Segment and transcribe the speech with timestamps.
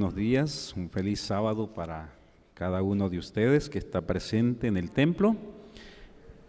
[0.00, 2.10] Buenos días, un feliz sábado para
[2.54, 5.36] cada uno de ustedes que está presente en el templo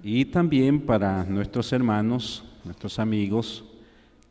[0.02, 3.66] y también para nuestros hermanos, nuestros amigos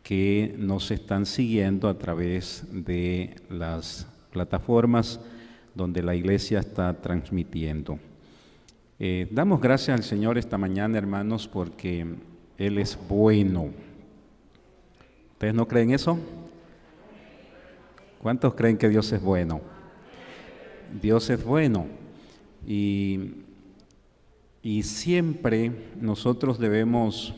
[0.02, 5.20] que nos están siguiendo a través de las plataformas
[5.74, 7.98] donde la iglesia está transmitiendo.
[8.98, 12.06] Eh, damos gracias al Señor esta mañana, hermanos, porque
[12.56, 13.68] Él es bueno.
[15.34, 16.18] ¿Ustedes no creen eso?
[18.20, 19.62] ¿Cuántos creen que Dios es bueno?
[21.00, 21.86] Dios es bueno
[22.66, 23.32] y,
[24.62, 27.34] y siempre nosotros debemos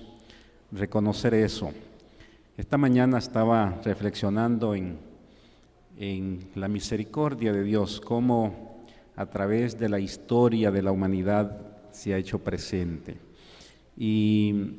[0.73, 1.71] reconocer eso.
[2.57, 4.99] Esta mañana estaba reflexionando en,
[5.99, 8.83] en la misericordia de Dios, cómo
[9.15, 11.61] a través de la historia de la humanidad
[11.93, 13.19] se ha hecho presente.
[13.97, 14.79] Y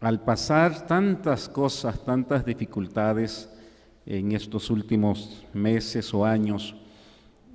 [0.00, 3.48] al pasar tantas cosas, tantas dificultades,
[4.06, 6.76] en estos últimos meses o años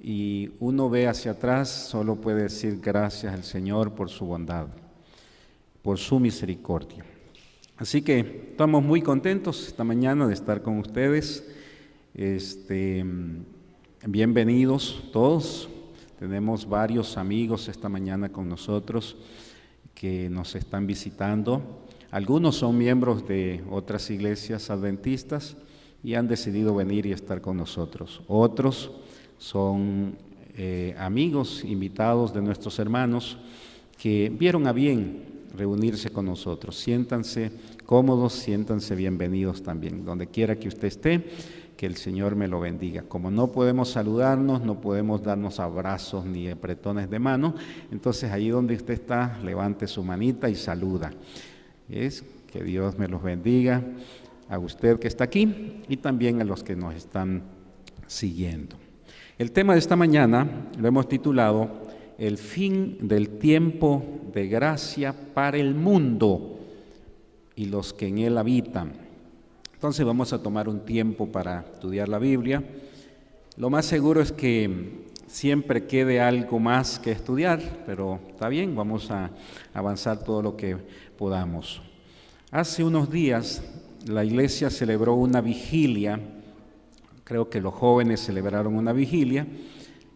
[0.03, 4.67] y uno ve hacia atrás, solo puede decir gracias al Señor por su bondad,
[5.81, 7.05] por su misericordia.
[7.77, 8.19] Así que
[8.51, 11.47] estamos muy contentos esta mañana de estar con ustedes.
[12.13, 13.05] Este,
[14.05, 15.69] bienvenidos todos.
[16.19, 19.15] Tenemos varios amigos esta mañana con nosotros
[19.95, 21.85] que nos están visitando.
[22.11, 25.55] Algunos son miembros de otras iglesias adventistas
[26.03, 28.21] y han decidido venir y estar con nosotros.
[28.27, 28.91] Otros
[29.37, 30.15] son
[30.57, 33.37] eh, amigos, invitados de nuestros hermanos
[33.97, 35.23] que vieron a bien
[35.55, 36.77] reunirse con nosotros.
[36.77, 37.51] Siéntanse
[37.85, 40.05] cómodos, siéntanse bienvenidos también.
[40.05, 41.23] Donde quiera que usted esté,
[41.77, 43.03] que el Señor me lo bendiga.
[43.03, 47.55] Como no podemos saludarnos, no podemos darnos abrazos ni apretones de mano,
[47.91, 51.11] entonces allí donde usted está, levante su manita y saluda.
[51.89, 53.83] Es que Dios me los bendiga
[54.51, 57.41] a usted que está aquí y también a los que nos están
[58.05, 58.75] siguiendo.
[59.37, 64.03] El tema de esta mañana lo hemos titulado El fin del tiempo
[64.33, 66.59] de gracia para el mundo
[67.55, 68.91] y los que en él habitan.
[69.73, 72.61] Entonces vamos a tomar un tiempo para estudiar la Biblia.
[73.55, 79.11] Lo más seguro es que siempre quede algo más que estudiar, pero está bien, vamos
[79.11, 79.31] a
[79.73, 80.75] avanzar todo lo que
[81.17, 81.81] podamos.
[82.51, 83.63] Hace unos días
[84.07, 86.19] la iglesia celebró una vigilia,
[87.23, 89.47] creo que los jóvenes celebraron una vigilia,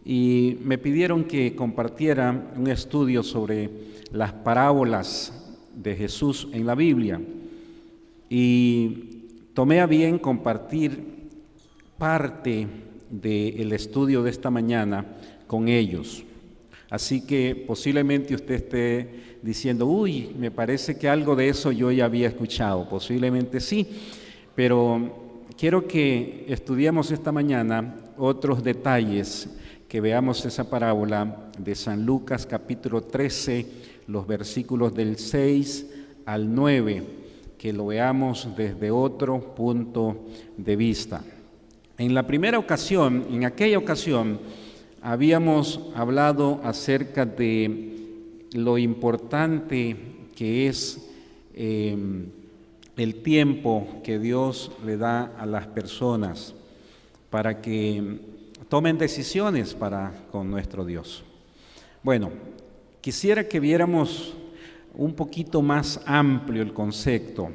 [0.04, 3.70] y me pidieron que compartiera un estudio sobre
[4.12, 5.32] las parábolas
[5.74, 7.20] de Jesús en la Biblia.
[8.30, 9.22] Y
[9.54, 11.16] tomé a bien compartir
[11.98, 12.66] parte
[13.10, 15.06] del estudio de esta mañana
[15.46, 16.24] con ellos.
[16.88, 22.06] Así que posiblemente usted esté diciendo, uy, me parece que algo de eso yo ya
[22.06, 22.88] había escuchado.
[22.88, 23.86] Posiblemente sí,
[24.56, 29.48] pero quiero que estudiemos esta mañana otros detalles,
[29.88, 33.66] que veamos esa parábola de San Lucas capítulo 13,
[34.08, 35.86] los versículos del 6
[36.26, 37.04] al 9,
[37.56, 40.24] que lo veamos desde otro punto
[40.56, 41.22] de vista.
[41.98, 44.40] En la primera ocasión, en aquella ocasión,
[45.02, 47.95] habíamos hablado acerca de
[48.52, 49.96] lo importante
[50.34, 51.08] que es
[51.54, 52.26] em,
[52.96, 56.54] el tiempo que Dios le da a las personas
[57.30, 58.20] para que
[58.68, 61.24] tomen decisiones para con nuestro Dios.
[62.02, 62.30] Bueno,
[63.00, 64.34] quisiera que viéramos
[64.94, 67.50] un poquito más amplio el concepto.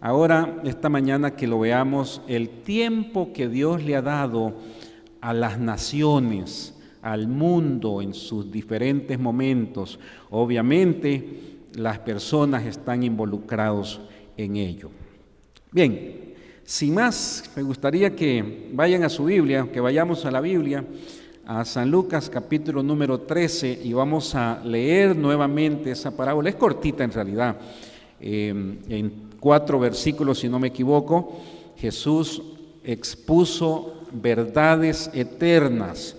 [0.00, 4.54] Ahora, esta mañana que lo veamos, el tiempo que Dios le ha dado
[5.20, 6.74] a las naciones,
[7.06, 9.96] al mundo en sus diferentes momentos.
[10.30, 11.24] Obviamente
[11.74, 14.00] las personas están involucrados
[14.36, 14.90] en ello.
[15.70, 16.34] Bien,
[16.64, 20.84] sin más, me gustaría que vayan a su Biblia, que vayamos a la Biblia,
[21.46, 26.48] a San Lucas capítulo número 13 y vamos a leer nuevamente esa parábola.
[26.48, 27.56] Es cortita en realidad,
[28.18, 31.40] em, en cuatro versículos si no me equivoco,
[31.76, 32.42] Jesús
[32.82, 36.16] expuso verdades eternas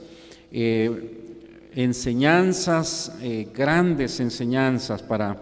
[0.51, 5.37] eh, enseñanzas, eh, grandes enseñanzas para,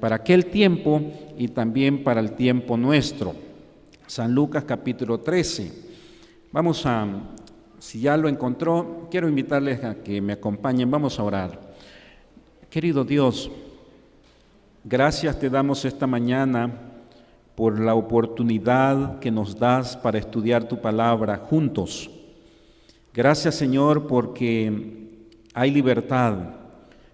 [0.00, 1.02] para aquel tiempo
[1.36, 3.34] y también para el tiempo nuestro.
[4.06, 5.72] San Lucas capítulo 13.
[6.52, 7.06] Vamos a,
[7.78, 11.74] si ya lo encontró, quiero invitarles a que me acompañen, vamos a orar.
[12.70, 13.50] Querido Dios,
[14.84, 16.70] gracias te damos esta mañana
[17.54, 22.10] por la oportunidad que nos das para estudiar tu palabra juntos.
[23.14, 25.06] Gracias Señor porque
[25.54, 26.36] hay libertad,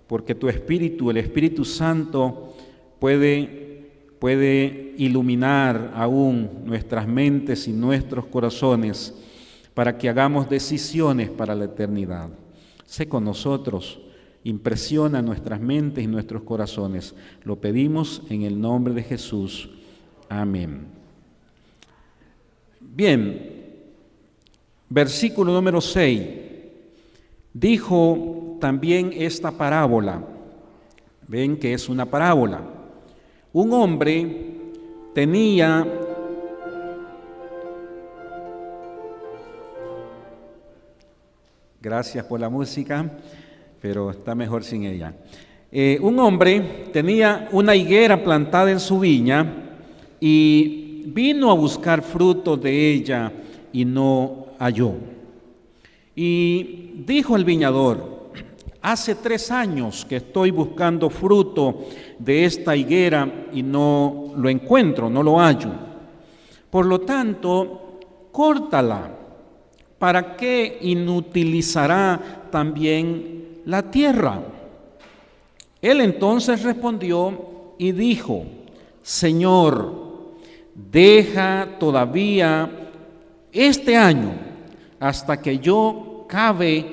[0.07, 2.57] porque tu Espíritu, el Espíritu Santo,
[2.99, 9.15] puede, puede iluminar aún nuestras mentes y nuestros corazones
[9.75, 12.31] para que hagamos decisiones para la eternidad.
[12.87, 14.01] Sé con nosotros,
[14.43, 17.15] impresiona nuestras mentes y nuestros corazones.
[17.45, 19.69] Lo pedimos en el nombre de Jesús.
[20.31, 20.87] Amén.
[22.81, 23.60] Bien,
[24.91, 26.21] versículo número 6.
[27.55, 30.23] Dijo también esta parábola.
[31.27, 32.61] Ven que es una parábola.
[33.53, 34.57] Un hombre
[35.15, 35.87] tenía
[41.83, 43.11] Gracias por la música,
[43.81, 45.15] pero está mejor sin ella.
[45.73, 49.51] Eh, un hombre tenía una higuera plantada en su viña
[50.21, 53.33] y vino a buscar fruto de ella
[53.73, 54.95] y no halló.
[56.15, 58.31] Y dijo al viñador,
[58.81, 61.87] hace tres años que estoy buscando fruto
[62.19, 65.71] de esta higuera y no lo encuentro, no lo hallo.
[66.71, 67.99] Por lo tanto,
[68.31, 69.17] córtala
[70.01, 74.41] ¿para qué inutilizará también la tierra?
[75.83, 78.45] Él entonces respondió y dijo,
[79.03, 79.93] Señor,
[80.75, 82.89] deja todavía
[83.53, 84.50] este año
[85.01, 86.87] hasta que yo cabe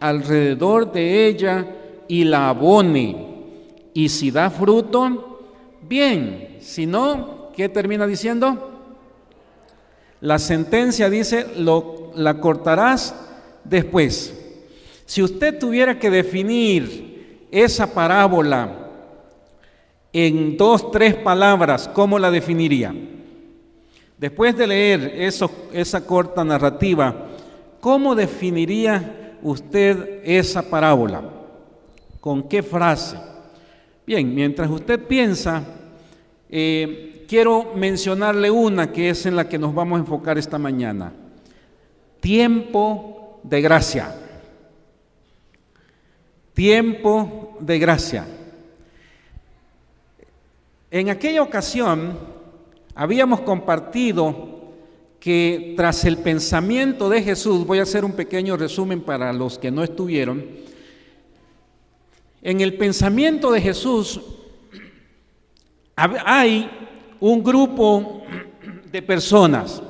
[0.00, 1.66] alrededor de ella
[2.08, 3.28] y la abone.
[3.92, 5.40] Y si da fruto,
[5.82, 8.68] bien, si no, ¿qué termina diciendo?
[10.20, 13.14] La sentencia dice, lo, la cortarás
[13.64, 14.34] después.
[15.04, 18.88] Si usted tuviera que definir esa parábola
[20.12, 22.94] en dos, tres palabras, ¿cómo la definiría?
[24.18, 27.29] Después de leer eso, esa corta narrativa,
[27.80, 31.22] ¿cómo definiría usted esa parábola?
[32.20, 33.16] ¿Con qué frase?
[34.06, 35.62] Bien, mientras usted piensa,
[36.48, 41.12] eh, quiero mencionarle una que es en la que nos vamos a enfocar esta mañana.
[42.20, 44.14] Tiempo de gracia.
[46.52, 48.26] Tiempo de gracia.
[50.90, 52.18] En aquella ocasión
[52.94, 54.59] habíamos compartido
[55.20, 59.70] que tras el pensamiento de Jesús, voy a hacer un pequeño resumen para los que
[59.70, 60.44] no estuvieron,
[62.42, 64.20] en el pensamiento de Jesús
[65.94, 66.70] hay
[67.20, 68.22] un grupo
[68.90, 69.82] de personas,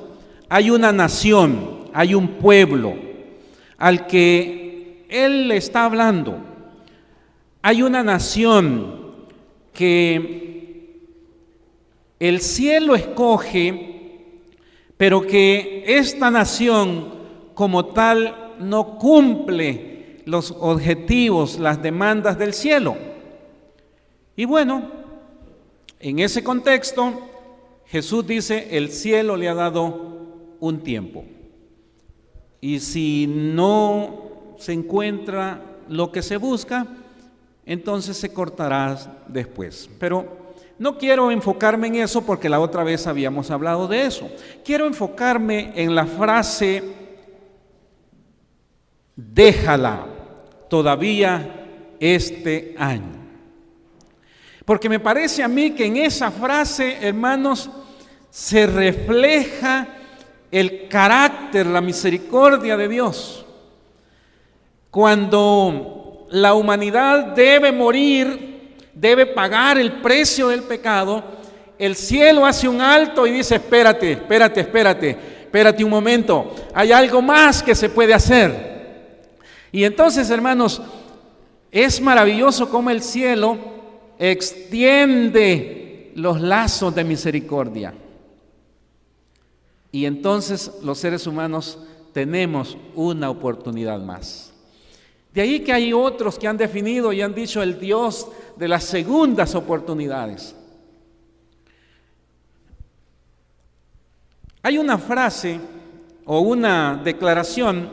[0.49, 2.97] hay una nación, hay un pueblo
[3.79, 6.39] al que Él le está hablando.
[7.63, 9.01] Hay una nación
[9.73, 10.99] que
[12.19, 13.90] el cielo escoge,
[15.01, 17.09] pero que esta nación
[17.55, 22.99] como tal no cumple los objetivos, las demandas del cielo.
[24.37, 24.91] Y bueno,
[26.01, 27.19] en ese contexto,
[27.87, 31.25] Jesús dice, el cielo le ha dado un tiempo.
[32.61, 36.87] Y si no se encuentra lo que se busca,
[37.65, 39.89] entonces se cortará después.
[39.99, 40.50] Pero
[40.81, 44.31] no quiero enfocarme en eso porque la otra vez habíamos hablado de eso.
[44.65, 46.83] Quiero enfocarme en la frase,
[49.15, 50.07] déjala
[50.71, 51.67] todavía
[52.01, 53.13] este año.
[54.65, 57.69] Porque me parece a mí que en esa frase, hermanos,
[58.31, 59.87] se refleja
[60.51, 63.45] el carácter, la misericordia de Dios.
[64.91, 68.50] Cuando la humanidad debe morir,
[68.95, 71.23] debe pagar el precio del pecado,
[71.79, 75.11] el cielo hace un alto y dice, espérate, espérate, espérate,
[75.43, 78.71] espérate un momento, hay algo más que se puede hacer.
[79.73, 80.83] Y entonces, hermanos,
[81.71, 83.57] es maravilloso como el cielo
[84.19, 87.95] extiende los lazos de misericordia.
[89.93, 91.79] Y entonces los seres humanos
[92.13, 94.50] tenemos una oportunidad más.
[95.33, 98.85] De ahí que hay otros que han definido y han dicho el Dios de las
[98.85, 100.57] segundas oportunidades.
[104.63, 105.61] Hay una frase
[106.25, 107.91] o una declaración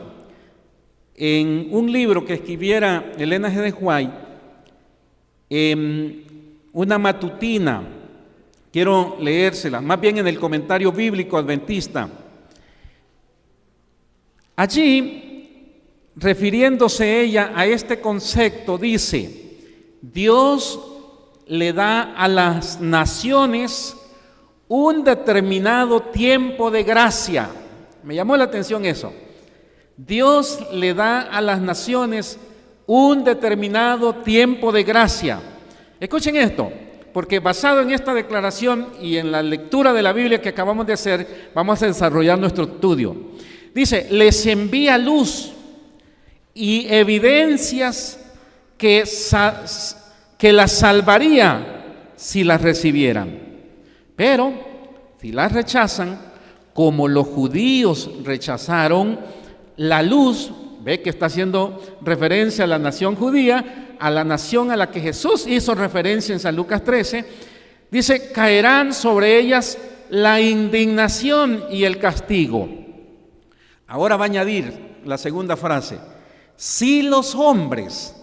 [1.14, 3.62] en un libro que escribiera Elena G.
[3.62, 4.28] de White
[6.72, 7.82] una matutina,
[8.70, 12.08] quiero leérsela, más bien en el comentario bíblico adventista.
[14.56, 15.27] Allí,
[16.18, 19.56] refiriéndose ella a este concepto, dice,
[20.02, 20.80] Dios
[21.46, 23.96] le da a las naciones
[24.66, 27.48] un determinado tiempo de gracia.
[28.02, 29.12] Me llamó la atención eso.
[29.96, 32.38] Dios le da a las naciones
[32.86, 35.40] un determinado tiempo de gracia.
[36.00, 36.70] Escuchen esto,
[37.12, 40.92] porque basado en esta declaración y en la lectura de la Biblia que acabamos de
[40.92, 43.16] hacer, vamos a desarrollar nuestro estudio.
[43.74, 45.52] Dice, les envía luz
[46.58, 48.18] y evidencias
[48.76, 49.04] que,
[50.52, 53.38] las salvaría si las recibieran.
[54.16, 54.52] Pero
[55.20, 56.18] si las rechazan,
[56.74, 59.20] como los judíos rechazaron
[59.76, 60.50] la luz,
[60.82, 65.00] ve que está haciendo referencia a la nación judía, a la nación a la que
[65.00, 67.24] Jesús hizo referencia en San Lucas 13,
[67.88, 69.78] dice, caerán sobre ellas
[70.10, 72.68] la indignación y el castigo.
[73.86, 75.98] Ahora va a añadir la segunda frase,
[76.58, 78.16] si los hombres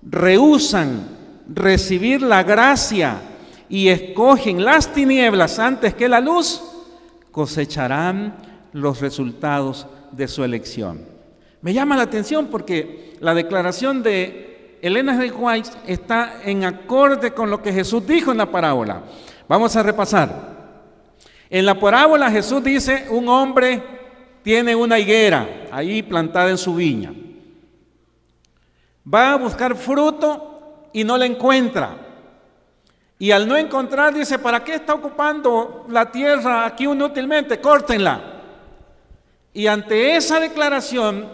[0.00, 1.08] rehusan
[1.48, 3.20] recibir la gracia
[3.68, 6.62] y escogen las tinieblas antes que la luz,
[7.32, 8.36] cosecharán
[8.72, 11.04] los resultados de su elección.
[11.62, 17.50] Me llama la atención porque la declaración de Elena de White está en acorde con
[17.50, 19.02] lo que Jesús dijo en la parábola.
[19.48, 20.78] Vamos a repasar.
[21.50, 23.82] En la parábola Jesús dice, un hombre
[24.44, 27.12] tiene una higuera ahí plantada en su viña.
[29.12, 31.96] Va a buscar fruto y no la encuentra.
[33.18, 37.60] Y al no encontrar dice, ¿para qué está ocupando la tierra aquí inútilmente?
[37.60, 38.20] Córtenla.
[39.52, 41.28] Y ante esa declaración,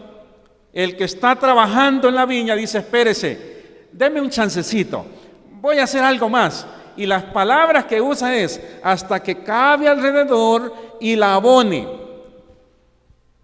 [0.72, 5.06] el que está trabajando en la viña dice, espérese, deme un chancecito,
[5.60, 6.66] voy a hacer algo más
[6.96, 11.88] y las palabras que usa es hasta que cabe alrededor y la abone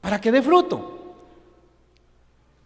[0.00, 1.14] para que dé fruto.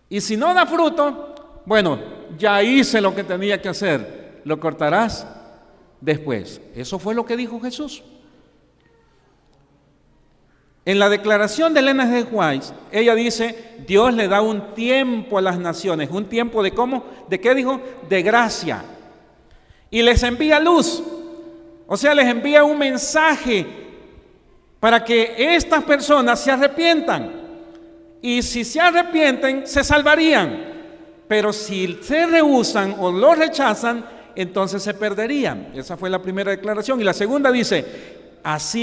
[0.09, 1.36] Y si no da fruto,
[1.67, 1.99] bueno,
[2.39, 5.27] ya hice lo que tenía que hacer, lo cortarás
[6.01, 6.61] después.
[6.75, 8.03] Eso fue lo que dijo Jesús.
[10.85, 15.43] En la declaración de Elena de White, ella dice, Dios le da un tiempo a
[15.43, 18.85] las naciones, un tiempo de cómo, de qué dijo, de gracia,
[19.91, 21.03] y les envía luz.
[21.89, 23.67] O sea, les envía un mensaje
[24.79, 27.33] para que estas personas se arrepientan.
[28.23, 30.76] Y si se arrepienten, se salvarían.
[31.29, 34.05] Pero si se rehusan o lo rechazan,
[34.35, 35.73] entonces se perderían.
[35.75, 37.01] Esa fue la primera declaración.
[37.01, 37.85] Y la segunda dice,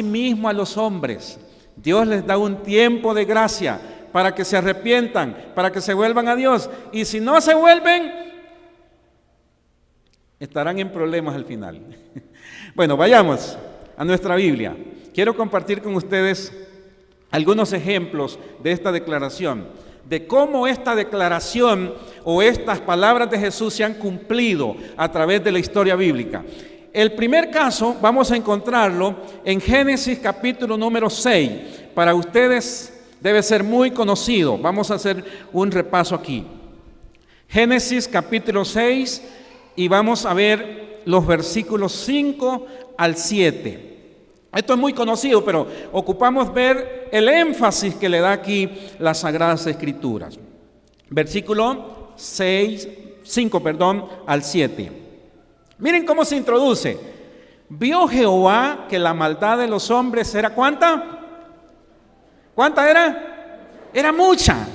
[0.03, 1.39] mismo a los hombres,
[1.75, 3.79] Dios les da un tiempo de gracia
[4.12, 6.69] para que se arrepientan, para que se vuelvan a Dios.
[6.91, 8.12] Y si no se vuelven,
[10.39, 11.81] estarán en problemas al final.
[12.75, 13.55] Bueno, vayamos
[13.95, 14.75] a nuestra Biblia.
[15.13, 16.51] Quiero compartir con ustedes
[17.29, 19.67] algunos ejemplos de esta declaración,
[20.05, 21.93] de cómo esta declaración
[22.24, 26.43] o estas palabras de Jesús se han cumplido a través de la historia bíblica.
[26.91, 31.51] El primer caso vamos a encontrarlo en Génesis capítulo número 6.
[31.95, 34.57] Para ustedes debe ser muy conocido.
[34.57, 36.45] Vamos a hacer un repaso aquí.
[37.48, 39.24] Génesis capítulo 6
[39.75, 42.67] y vamos a ver los versículos 5
[42.98, 43.92] al 7.
[44.53, 48.69] Esto es muy conocido, pero ocupamos ver el énfasis que le da aquí
[49.00, 50.38] las Sagradas Escrituras.
[51.10, 52.88] Versículo 6,
[53.24, 54.91] 5, perdón, al 7.
[55.79, 56.98] Miren cómo se introduce.
[57.69, 61.19] Vio Jehová que la maldad de los hombres era cuánta?
[62.53, 63.89] ¿Cuánta era?
[63.91, 64.67] Era mucha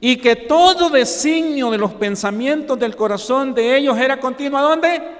[0.00, 4.58] y que todo designio de los pensamientos del corazón de ellos era continuo.
[4.58, 5.17] ¿A dónde?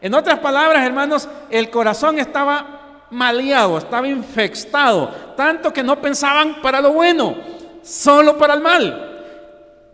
[0.00, 6.80] En otras palabras, hermanos, el corazón estaba maleado, estaba infectado, tanto que no pensaban para
[6.80, 7.36] lo bueno,
[7.82, 9.06] solo para el mal.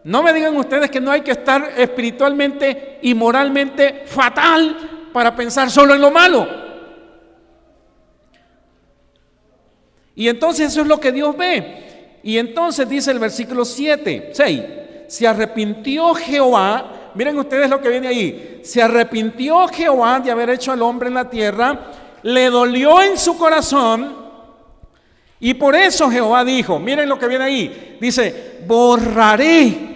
[0.04, 5.70] No me digan ustedes que no hay que estar espiritualmente y moralmente fatal para pensar
[5.70, 6.46] solo en lo malo.
[10.14, 12.20] Y entonces eso es lo que Dios ve.
[12.22, 14.62] Y entonces dice el versículo 7, 6,
[15.08, 20.72] se arrepintió Jehová, miren ustedes lo que viene ahí, se arrepintió Jehová de haber hecho
[20.72, 21.80] al hombre en la tierra,
[22.22, 24.26] le dolió en su corazón
[25.38, 29.94] y por eso Jehová dijo, miren lo que viene ahí, dice, borraré.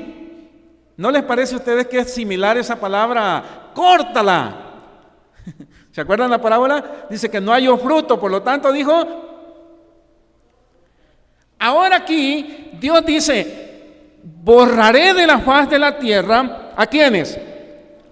[0.97, 3.71] ¿No les parece a ustedes que es similar esa palabra?
[3.75, 4.55] Córtala.
[5.93, 7.07] ¿Se acuerdan la parábola?
[7.09, 9.29] Dice que no hay fruto, por lo tanto dijo,
[11.63, 17.39] Ahora aquí Dios dice, borraré de la faz de la tierra a quienes?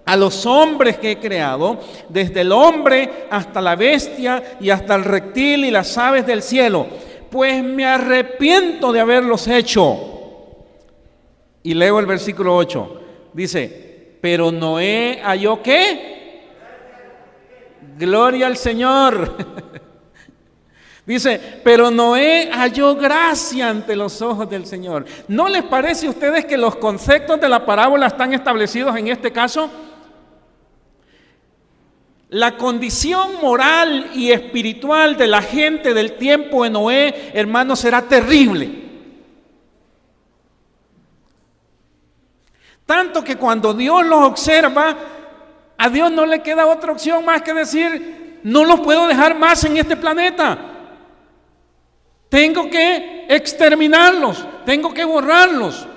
[0.05, 5.05] A los hombres que he creado, desde el hombre hasta la bestia y hasta el
[5.05, 6.85] reptil y las aves del cielo,
[7.31, 9.97] pues me arrepiento de haberlos hecho.
[11.63, 13.01] Y leo el versículo 8.
[13.33, 16.43] Dice, pero Noé halló qué?
[17.97, 19.79] Gloria al Señor.
[21.09, 25.05] Dice, pero Noé halló gracia ante los ojos del Señor.
[25.27, 29.31] ¿No les parece a ustedes que los conceptos de la parábola están establecidos en este
[29.31, 29.71] caso?
[32.29, 38.69] La condición moral y espiritual de la gente del tiempo de Noé, hermanos, será terrible.
[42.85, 44.95] Tanto que cuando Dios los observa,
[45.75, 49.63] a Dios no le queda otra opción más que decir, no los puedo dejar más
[49.63, 50.75] en este planeta.
[52.29, 55.87] Tengo que exterminarlos, tengo que borrarlos.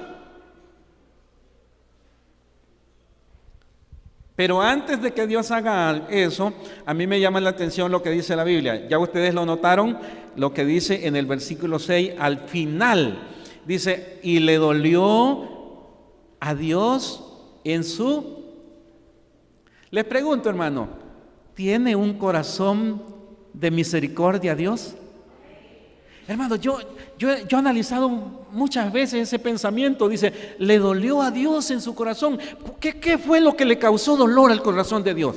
[4.35, 6.55] Pero antes de que Dios haga eso,
[6.87, 8.89] a mí me llama la atención lo que dice la Biblia.
[8.89, 9.99] Ya ustedes lo notaron,
[10.37, 13.29] lo que dice en el versículo 6 al final.
[13.67, 15.49] Dice, y le dolió
[16.41, 17.25] a Dios
[17.63, 18.43] en su...
[19.91, 20.89] Les pregunto, hermano,
[21.55, 23.03] ¿tiene un corazón
[23.53, 24.97] de misericordia Dios?
[26.29, 26.79] Hermano, yo,
[27.19, 30.09] yo, yo, he analizado muchas veces ese pensamiento.
[30.09, 32.39] Dice, le dolió a Dios en su corazón.
[32.79, 35.37] ¿Qué, ¿Qué, fue lo que le causó dolor al corazón de Dios?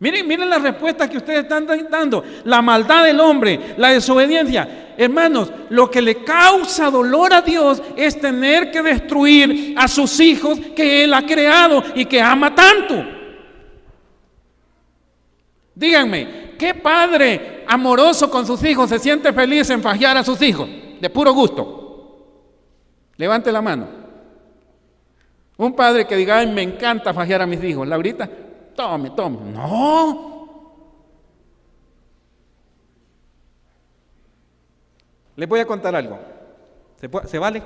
[0.00, 2.22] Miren, miren la respuesta que ustedes están dando.
[2.44, 4.94] La maldad del hombre, la desobediencia.
[4.96, 10.60] Hermanos, lo que le causa dolor a Dios es tener que destruir a sus hijos
[10.76, 13.17] que Él ha creado y que ama tanto.
[15.78, 20.68] Díganme, ¿qué padre amoroso con sus hijos se siente feliz en fajear a sus hijos?
[21.00, 22.34] De puro gusto.
[23.16, 23.86] Levante la mano.
[25.56, 27.86] Un padre que diga, me encanta fajear a mis hijos.
[27.86, 28.28] Laurita,
[28.74, 29.52] tome, tome.
[29.52, 30.74] No.
[35.36, 36.18] Les voy a contar algo.
[37.00, 37.62] ¿Se, ¿Se, vale?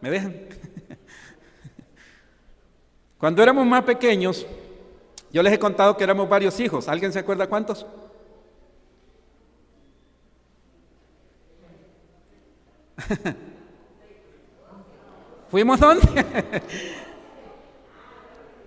[0.00, 0.32] ¿Me dejan?
[3.18, 4.46] Cuando éramos más pequeños,
[5.32, 6.88] yo les he contado que éramos varios hijos.
[6.88, 7.86] ¿Alguien se acuerda cuántos?
[15.50, 16.08] Fuimos once.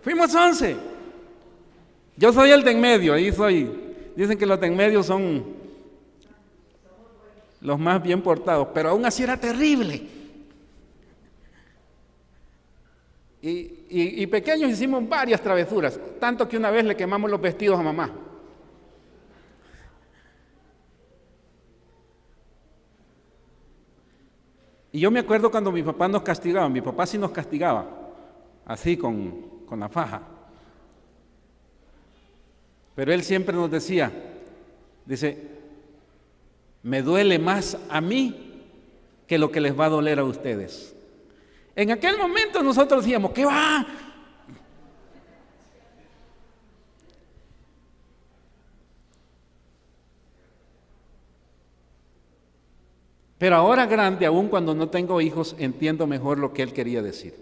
[0.04, 0.76] Fuimos once.
[2.18, 3.72] Yo soy el de en medio, ahí soy.
[4.16, 5.44] Dicen que los de en medio son
[7.62, 10.21] los más bien portados, pero aún así era terrible.
[13.44, 18.12] Y, pequeños hicimos varias travesuras, tanto que una vez le quemamos los vestidos a mamá.
[24.92, 27.88] Y yo me acuerdo cuando mi papá nos castigaba, mi papá sí nos castigaba,
[28.66, 30.22] así con, con la faja.
[32.94, 34.12] Pero él siempre nos decía,
[35.06, 35.48] dice,
[36.84, 38.66] me duele más a mí
[39.26, 40.96] que lo que les va a doler a ustedes.
[41.82, 43.84] En aquel momento nosotros decíamos, ¿qué va?
[53.40, 57.34] Pero ahora grande, aún cuando no tengo hijos, entiendo mejor lo que él quería decir.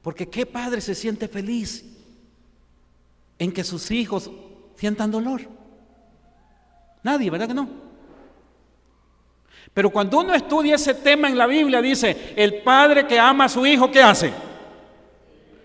[0.00, 1.84] Porque qué padre se siente feliz
[3.38, 4.30] en que sus hijos
[4.76, 5.42] sientan dolor.
[7.02, 7.83] Nadie, ¿verdad que no?
[9.72, 13.48] Pero cuando uno estudia ese tema en la Biblia, dice, el padre que ama a
[13.48, 14.32] su hijo, ¿qué hace?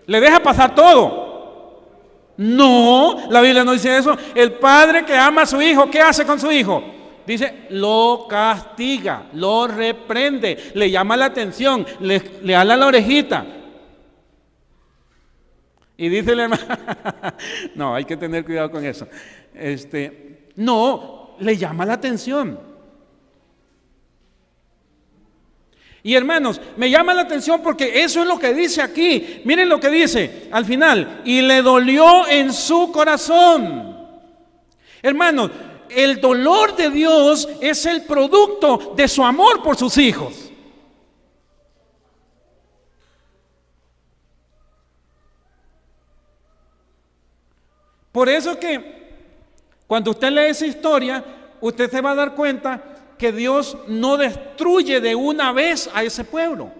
[0.06, 1.30] Le deja pasar todo.
[2.36, 4.16] No, la Biblia no dice eso.
[4.34, 6.82] El padre que ama a su hijo, ¿qué hace con su hijo?
[7.26, 13.44] Dice, lo castiga, lo reprende, le llama la atención, le, le ala la orejita.
[15.96, 16.62] Y dice el hermano,
[17.74, 19.06] no, hay que tener cuidado con eso.
[19.54, 22.69] Este, no, le llama la atención.
[26.02, 29.42] Y hermanos, me llama la atención porque eso es lo que dice aquí.
[29.44, 31.20] Miren lo que dice al final.
[31.24, 33.98] Y le dolió en su corazón.
[35.02, 35.50] Hermanos,
[35.90, 40.50] el dolor de Dios es el producto de su amor por sus hijos.
[48.12, 49.00] Por eso que
[49.86, 51.24] cuando usted lee esa historia,
[51.60, 52.89] usted se va a dar cuenta
[53.20, 56.70] que Dios no destruye de una vez a ese pueblo,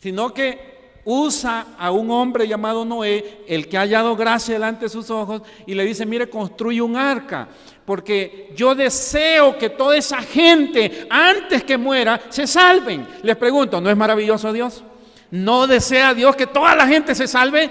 [0.00, 0.74] sino que
[1.04, 5.42] usa a un hombre llamado Noé, el que ha hallado gracia delante de sus ojos,
[5.66, 7.46] y le dice, mire, construye un arca,
[7.86, 13.06] porque yo deseo que toda esa gente, antes que muera, se salven.
[13.22, 14.82] Les pregunto, ¿no es maravilloso Dios?
[15.30, 17.70] ¿No desea Dios que toda la gente se salve?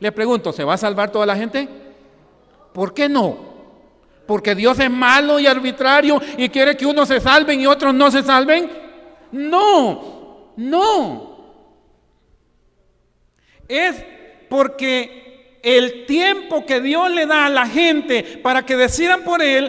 [0.00, 1.68] Les pregunto, ¿se va a salvar toda la gente?
[2.72, 3.49] ¿Por qué no?
[4.30, 8.12] Porque Dios es malo y arbitrario y quiere que unos se salven y otros no
[8.12, 8.70] se salven.
[9.32, 11.56] No, no.
[13.66, 13.96] Es
[14.48, 19.68] porque el tiempo que Dios le da a la gente para que decidan por Él,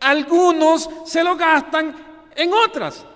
[0.00, 1.96] algunos se lo gastan
[2.36, 3.06] en otras.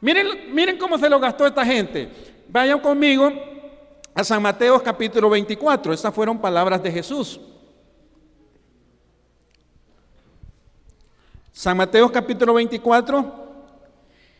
[0.00, 2.08] Miren, miren cómo se lo gastó esta gente.
[2.48, 3.32] Vayan conmigo
[4.14, 5.92] a San Mateo capítulo 24.
[5.92, 7.40] Esas fueron palabras de Jesús.
[11.56, 13.44] San Mateo capítulo 24,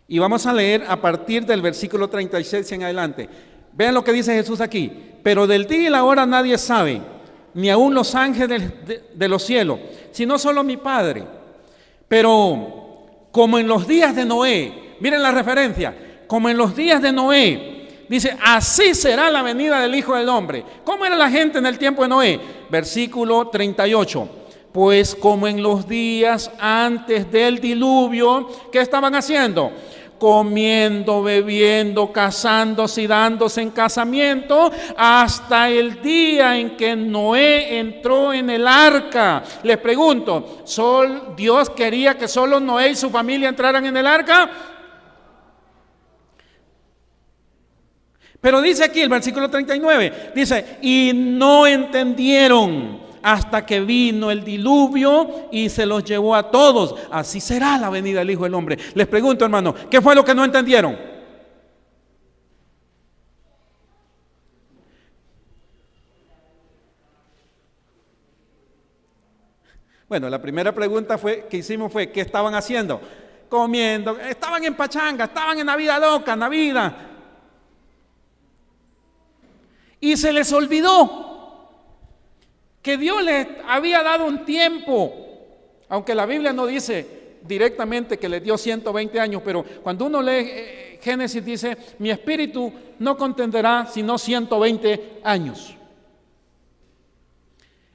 [0.09, 3.29] Y vamos a leer a partir del versículo 36 en adelante.
[3.72, 4.90] Vean lo que dice Jesús aquí.
[5.22, 7.00] Pero del día y la hora nadie sabe,
[7.55, 8.64] ni aun los ángeles
[9.14, 9.79] de, los cielos,
[10.11, 11.24] sino solo mi Padre.
[12.09, 15.94] Pero como en los días de Noé, miren la referencia,
[16.27, 20.64] como en los días de Noé, dice, así será la venida del Hijo del Hombre.
[20.83, 22.40] ¿Cómo era la gente en el tiempo de Noé?
[22.68, 24.43] Versículo 38.
[24.74, 29.70] Pues como en los días antes del diluvio, ¿qué estaban haciendo?
[30.18, 38.48] comiendo, bebiendo, casándose y dándose en casamiento, hasta el día en que Noé entró en
[38.48, 39.44] el arca.
[39.62, 44.50] Les pregunto, ¿Sol, ¿Dios quería que solo Noé y su familia entraran en el arca?
[48.40, 55.48] Pero dice aquí el versículo 39, dice, y no entendieron hasta que vino el diluvio
[55.50, 56.94] y se los llevó a todos.
[57.10, 58.78] Así será la venida del Hijo del Hombre.
[58.92, 60.94] Les pregunto, hermano, ¿qué fue lo que no entendieron?
[70.06, 73.00] Bueno, la primera pregunta fue, que hicimos fue, ¿qué estaban haciendo?
[73.48, 76.96] Comiendo, estaban en pachanga, estaban en la vida loca, en la vida.
[79.98, 81.23] Y se les olvidó
[82.85, 85.14] que Dios les había dado un tiempo,
[85.88, 90.47] aunque la Biblia no dice directamente que les dio 120 años, pero cuando uno lee
[90.47, 95.75] eh, Génesis dice, mi espíritu no contenderá sino 120 años.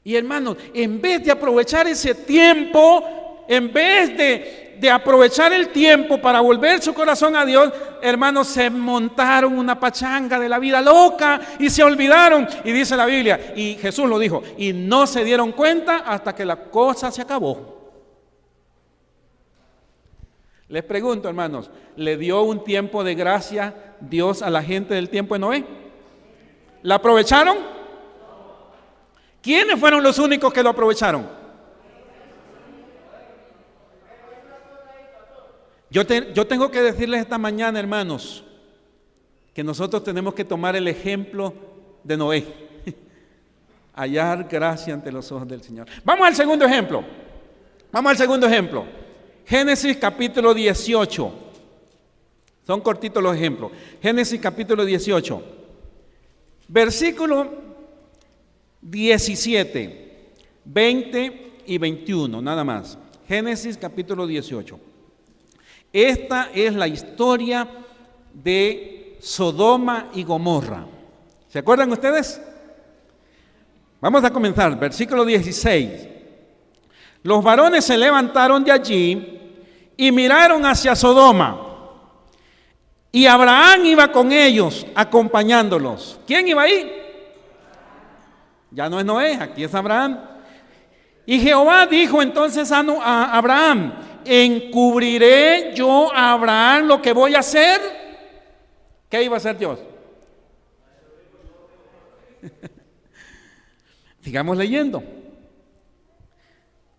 [0.04, 6.20] Y hermanos, en vez de aprovechar ese tiempo, en vez de de aprovechar el tiempo
[6.20, 11.40] para volver su corazón a Dios, hermanos, se montaron una pachanga de la vida loca
[11.60, 12.48] y se olvidaron.
[12.64, 16.46] Y dice la Biblia, y Jesús lo dijo, y no se dieron cuenta hasta que
[16.46, 17.78] la cosa se acabó.
[20.70, 25.34] Les pregunto, hermanos, ¿le dio un tiempo de gracia Dios a la gente del tiempo
[25.34, 25.66] de Noé?
[26.84, 27.58] ¿La aprovecharon?
[29.42, 31.39] ¿Quiénes fueron los únicos que lo aprovecharon?
[35.92, 38.44] Yo, tengo que decirles esta mañana, hermanos,
[39.54, 41.54] que nosotros tenemos que tomar el ejemplo
[42.04, 42.46] de Noé.
[43.96, 45.88] Hallar gracia ante los ojos del Señor.
[46.04, 47.04] Vamos al segundo ejemplo.
[47.92, 48.86] Vamos al segundo ejemplo.
[49.46, 51.34] Génesis capítulo 18.
[52.68, 53.72] Son cortitos los ejemplos.
[54.00, 55.44] Génesis capítulo 18.
[56.68, 57.50] Versículo
[58.82, 60.34] 17,
[60.66, 62.96] 20 y 21, nada más.
[63.28, 64.89] Génesis capítulo 18.
[65.92, 67.68] Esta es la historia
[68.34, 70.86] de Sodoma y Gomorra.
[71.48, 72.42] ¿Se acuerdan ustedes?
[74.00, 76.08] Vamos a comenzar, versículo 16.
[77.24, 79.40] Los varones se levantaron de allí
[79.98, 81.66] y miraron hacia Sodoma.
[83.12, 86.20] Y Abraham iba con ellos, acompañándolos.
[86.28, 86.90] ¿Quién iba ahí?
[88.72, 90.20] Ya no es Noé, aquí es Abraham.
[91.26, 93.94] Y Jehová dijo entonces a Abraham,
[94.26, 97.80] encubriré yo a Abraham lo que voy a hacer.
[99.10, 99.80] ¿Qué iba a hacer Dios?
[104.22, 105.04] Sigamos leyendo.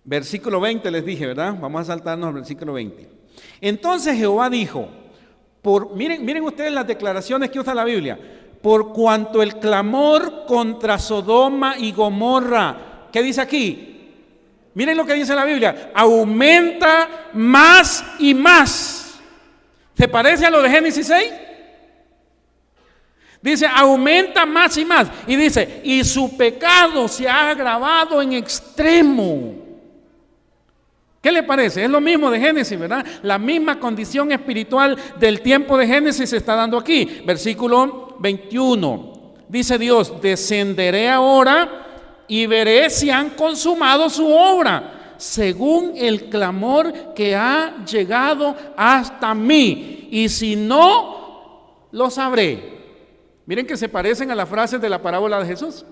[0.05, 1.55] Versículo 20 les dije, ¿verdad?
[1.61, 3.09] Vamos a saltarnos al versículo 20.
[3.61, 4.89] Entonces Jehová dijo,
[5.63, 8.19] por, miren, miren ustedes las declaraciones que usa la Biblia,
[8.63, 14.00] por cuanto el clamor contra Sodoma y Gomorra, ¿qué dice aquí?
[14.75, 19.21] Miren lo que dice la Biblia, aumenta más y más.
[19.97, 21.33] ¿Se parece a lo de Génesis 6?
[23.43, 25.09] Dice, aumenta más y más.
[25.27, 29.55] Y dice, y su pecado se ha agravado en extremo.
[31.23, 31.85] ¿Qué le parece?
[31.85, 33.05] Es lo mismo de Génesis, ¿verdad?
[33.23, 37.23] La misma condición espiritual del tiempo de Génesis se está dando aquí.
[37.27, 39.35] Versículo 21.
[39.49, 41.90] Dice Dios, descenderé ahora
[42.31, 50.07] y veré si han consumado su obra, según el clamor que ha llegado hasta mí.
[50.13, 52.79] Y si no, lo sabré.
[53.47, 55.85] Miren que se parecen a las frases de la parábola de Jesús.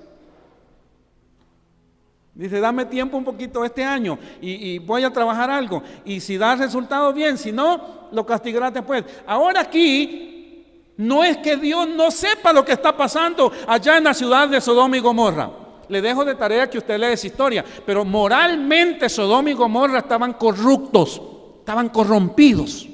[2.34, 5.82] Dice, dame tiempo un poquito este año y, voy a trabajar algo.
[6.04, 7.36] Y si da resultado, bien.
[7.36, 9.04] Si no, lo castigarás después.
[9.26, 14.14] Ahora aquí, no es que Dios no sepa lo que está pasando allá en la
[14.14, 15.57] ciudad de Sodoma y Gomorra.
[15.88, 20.34] Le dejo de tarea que usted lea esa historia, pero moralmente Sodoma y Gomorra estaban
[20.34, 21.20] corruptos,
[21.60, 22.86] estaban corrompidos.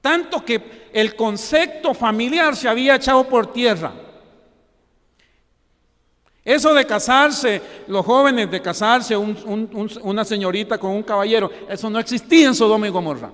[0.00, 3.92] Tanto que el concepto familiar se había echado por tierra.
[6.44, 12.48] Eso de casarse, los jóvenes de casarse, una señorita con un caballero, eso no existía
[12.48, 13.30] en Sodoma y Gomorra.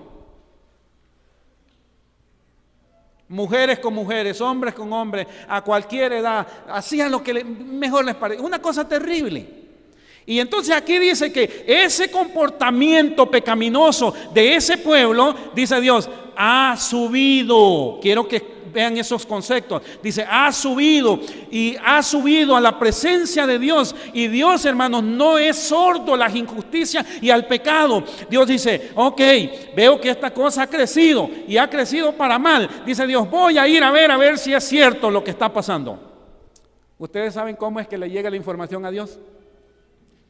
[3.29, 8.45] Mujeres con mujeres, hombres con hombres, a cualquier edad, hacían lo que mejor les parecía.
[8.45, 9.47] Una cosa terrible.
[10.25, 17.99] Y entonces aquí dice que ese comportamiento pecaminoso de ese pueblo, dice Dios, ha subido.
[18.03, 19.83] Quiero que vean esos conceptos.
[20.01, 21.19] Dice, ha subido
[21.51, 23.93] y ha subido a la presencia de Dios.
[24.13, 28.05] Y Dios, hermanos, no es sordo a las injusticias y al pecado.
[28.31, 29.21] Dios dice, ok,
[29.75, 32.69] veo que esta cosa ha crecido y ha crecido para mal.
[32.87, 35.53] Dice Dios, voy a ir a ver, a ver si es cierto lo que está
[35.53, 35.99] pasando.
[36.99, 39.19] ¿Ustedes saben cómo es que le llega la información a Dios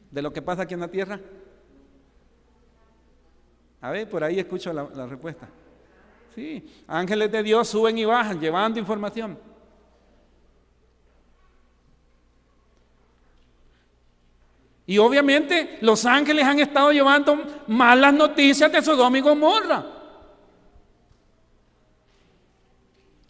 [0.09, 1.19] de lo que pasa aquí en la tierra?
[3.81, 5.47] A ver, por ahí escucho la, la respuesta.
[6.39, 9.37] Sí, ángeles de Dios suben y bajan llevando información.
[14.85, 19.85] Y obviamente los ángeles han estado llevando malas noticias de Sodoma y Gomorra.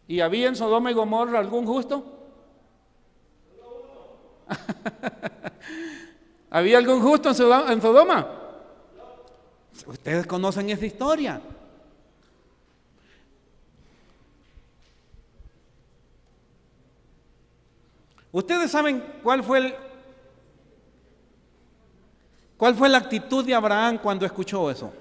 [0.08, 2.06] ¿Y había en Sodoma y Gomorra algún justo?
[6.52, 8.28] ¿Había algún justo en Sodoma?
[9.88, 11.42] Ustedes conocen esa historia.
[18.40, 19.78] Ustedes saben cuál fue
[22.56, 24.94] cuál fue la actitud de Abraham cuando escuchó eso.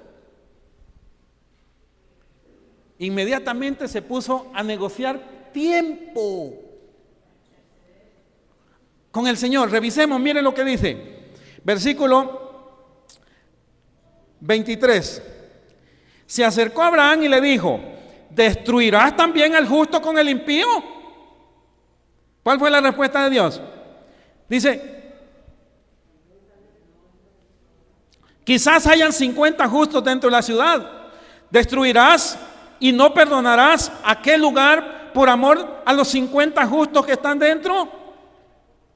[2.99, 5.21] Inmediatamente se puso a negociar
[5.53, 6.53] tiempo
[9.13, 9.71] con el Señor.
[9.71, 11.31] Revisemos, miren lo que dice.
[11.63, 12.91] Versículo
[14.41, 15.23] 23.
[16.27, 17.81] Se acercó Abraham y le dijo,
[18.31, 20.98] ¿destruirás también al justo con el impío?
[22.43, 23.61] ¿Cuál fue la respuesta de Dios?
[24.49, 25.13] Dice,
[28.45, 30.91] quizás hayan 50 justos dentro de la ciudad.
[31.51, 32.39] Destruirás
[32.81, 37.89] y no perdonarás aquel lugar por amor a los 50 justos que están dentro.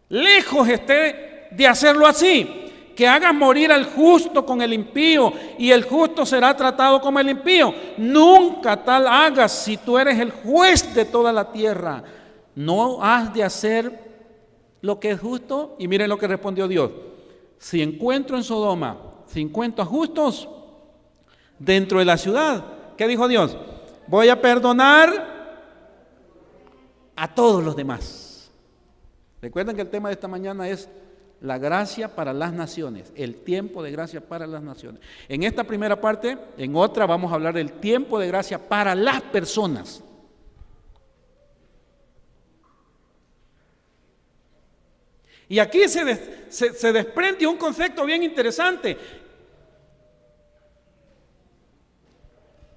[0.09, 2.59] Lejos esté de hacerlo así.
[2.97, 7.31] Que hagas morir al justo con el impío y el justo será tratado como el
[7.31, 7.75] impío.
[7.97, 12.05] Nunca tal hagas si tú eres el juez de toda la tierra.
[12.55, 14.13] No has de hacer
[14.81, 15.77] lo que es justo.
[15.79, 16.91] Y miren lo que respondió Dios.
[17.59, 20.49] Si encuentro en Sodoma 50 justos
[21.59, 22.65] dentro de la ciudad,
[22.97, 23.57] ¿qué dijo Dios?
[24.07, 25.33] Voy a perdonar
[27.17, 28.51] a todos los demás.
[29.41, 30.89] Recuerden que el tema de esta mañana es
[31.41, 35.01] la gracia para las naciones, el tiempo de gracia para las naciones.
[35.29, 39.23] En esta primera parte, en otra vamos a hablar del tiempo de gracia para las
[39.23, 40.05] personas.
[45.53, 48.97] Y aquí se, desprende un concepto bien interesante.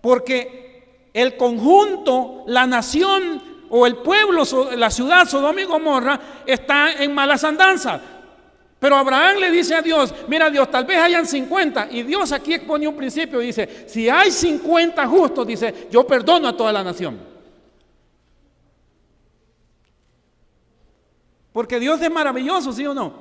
[0.02, 4.44] Porque el conjunto, la nación o el pueblo,
[4.76, 8.02] la ciudad Sodoma y Gomorra está en malas andanzas.
[8.78, 11.88] Pero Abraham le dice a Dios, mira Dios, tal vez hayan 50.
[11.92, 16.50] Y Dios aquí expone un principio y dice, si hay 50 justos, dice, yo perdono
[16.50, 17.35] a toda la nación.
[21.56, 23.14] Porque Dios es maravilloso, ¿sí o no?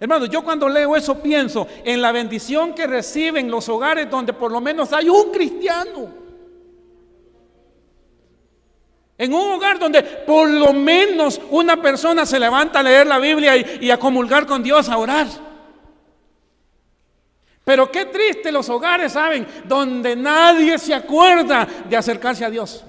[0.00, 4.50] Hermano, yo cuando leo eso pienso en la bendición que reciben los hogares donde por
[4.50, 6.08] lo menos hay un cristiano.
[9.18, 13.54] En un hogar donde por lo menos una persona se levanta a leer la Biblia
[13.54, 15.26] y, a comulgar con Dios, a orar.
[17.62, 19.46] Pero qué triste los hogares, ¿saben?
[19.66, 22.86] Donde nadie se acuerda de acercarse a Dios.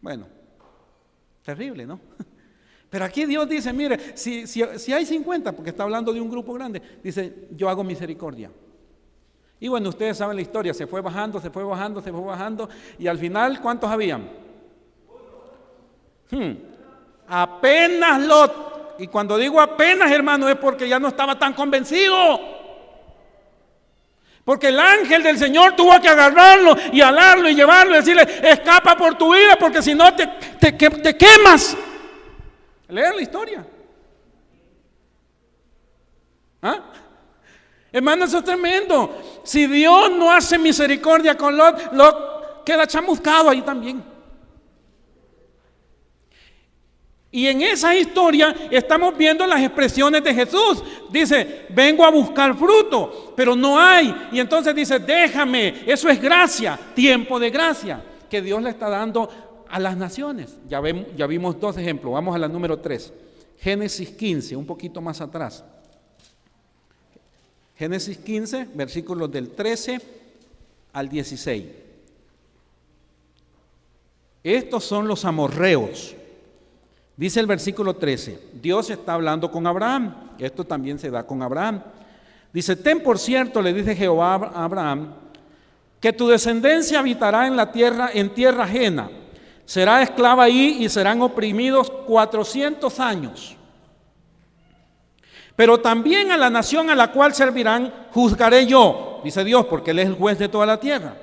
[0.00, 0.26] Bueno,
[1.42, 2.00] terrible, ¿no?
[2.90, 6.54] Pero aquí Dios dice, mire, si, si, hay 50, porque está hablando de un grupo
[6.54, 8.50] grande, dice, yo hago misericordia.
[9.60, 12.68] Y bueno, ustedes saben la historia, se fue bajando, se fue bajando, se fue bajando,
[12.98, 14.30] y al final, ¿cuántos habían?
[16.30, 16.52] Hmm,
[17.26, 18.68] apenas Lot.
[19.00, 22.57] Y cuando digo apenas, hermano, es porque ya no estaba tan convencido.
[24.48, 28.96] Porque el ángel del Señor tuvo que agarrarlo y alarlo y llevarlo y decirle, escapa
[28.96, 30.26] por tu vida porque si no te,
[30.58, 31.76] te, te quemas.
[32.88, 33.66] Leer la historia.
[36.62, 36.78] ¿Ah?
[37.92, 39.20] Hermano, eso es tremendo.
[39.44, 44.02] Si Dios no hace misericordia con Lot, Lot queda chamuscado ahí también.
[47.30, 50.82] Y en esa historia estamos viendo las expresiones de Jesús.
[51.10, 54.14] Dice, vengo a buscar fruto, pero no hay.
[54.32, 59.28] Y entonces dice, déjame, eso es gracia, tiempo de gracia que Dios le está dando
[59.68, 60.56] a las naciones.
[60.68, 62.14] Ya, vimos dos ejemplos.
[62.14, 63.12] Vamos a la número 3.
[63.58, 65.64] Génesis 15, un poquito más atrás.
[67.76, 70.00] Génesis 15, versículos del 13
[70.94, 71.64] al 16.
[74.42, 76.14] Estos son los amorreos.
[77.18, 80.14] Dice el versículo 13, Dios está hablando con Abraham.
[80.38, 81.82] Esto también se da con Abraham.
[82.52, 85.14] Dice, ten por cierto, le dice Jehová a Abraham,
[86.00, 89.10] que tu descendencia habitará en la tierra, en tierra ajena.
[89.64, 93.56] Será esclava ahí y serán oprimidos 400 años.
[95.56, 99.98] Pero también a la nación a la cual servirán juzgaré yo, dice Dios, porque Él
[99.98, 101.16] es el juez de toda la tierra.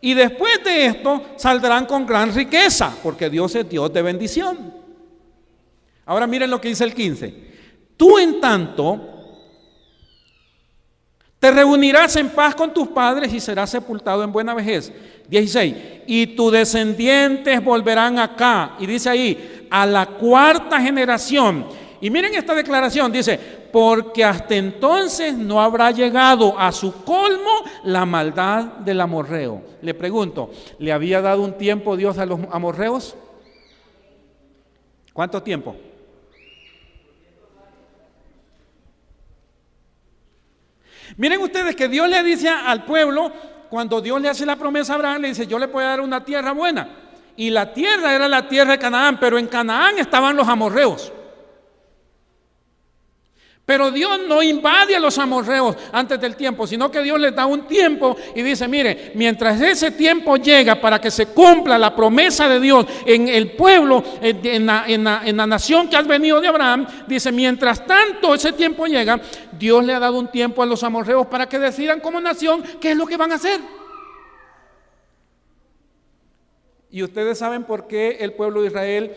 [0.00, 4.85] Y después de esto saldrán con gran riqueza, porque Dios es Dios de bendición.
[6.06, 7.34] Ahora miren lo que dice el 15.
[7.96, 9.16] Tú en tanto
[11.38, 14.92] te reunirás en paz con tus padres y serás sepultado en buena vejez.
[15.28, 15.76] 16.
[16.06, 18.76] Y tus descendientes volverán acá.
[18.78, 21.66] Y dice ahí, a la cuarta generación.
[22.00, 23.38] Y miren esta declaración, dice,
[23.72, 29.62] porque hasta entonces no habrá llegado a su colmo la maldad del amorreo.
[29.82, 33.16] Le pregunto, ¿le había dado un tiempo Dios a los amorreos?
[35.12, 35.74] ¿Cuánto tiempo?
[41.16, 43.32] Miren ustedes que Dios le dice al pueblo,
[43.70, 46.00] cuando Dios le hace la promesa a Abraham, le dice, yo le voy a dar
[46.00, 46.88] una tierra buena.
[47.36, 51.12] Y la tierra era la tierra de Canaán, pero en Canaán estaban los amorreos.
[53.66, 57.46] Pero Dios no invade a los amorreos antes del tiempo, sino que Dios les da
[57.46, 62.48] un tiempo y dice, mire, mientras ese tiempo llega para que se cumpla la promesa
[62.48, 66.86] de Dios en el pueblo, en la, en la nación que ha venido de Abraham,
[67.08, 69.20] dice, mientras tanto ese tiempo llega,
[69.58, 72.92] Dios le ha dado un tiempo a los amorreos para que decidan como nación qué
[72.92, 73.60] es lo que van a hacer.
[76.88, 79.16] Y ustedes saben por qué el pueblo de Israel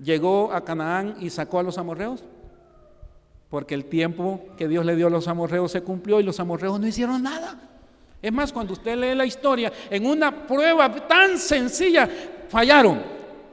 [0.00, 2.22] llegó a Canaán y sacó a los amorreos.
[3.50, 6.78] Porque el tiempo que Dios le dio a los amorreos se cumplió y los amorreos
[6.78, 7.58] no hicieron nada.
[8.20, 12.08] Es más, cuando usted lee la historia, en una prueba tan sencilla,
[12.48, 13.00] fallaron.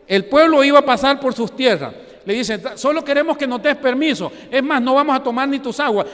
[0.07, 1.93] El pueblo iba a pasar por sus tierras.
[2.25, 4.31] Le dicen, solo queremos que nos des permiso.
[4.49, 6.07] Es más, no vamos a tomar ni tus aguas.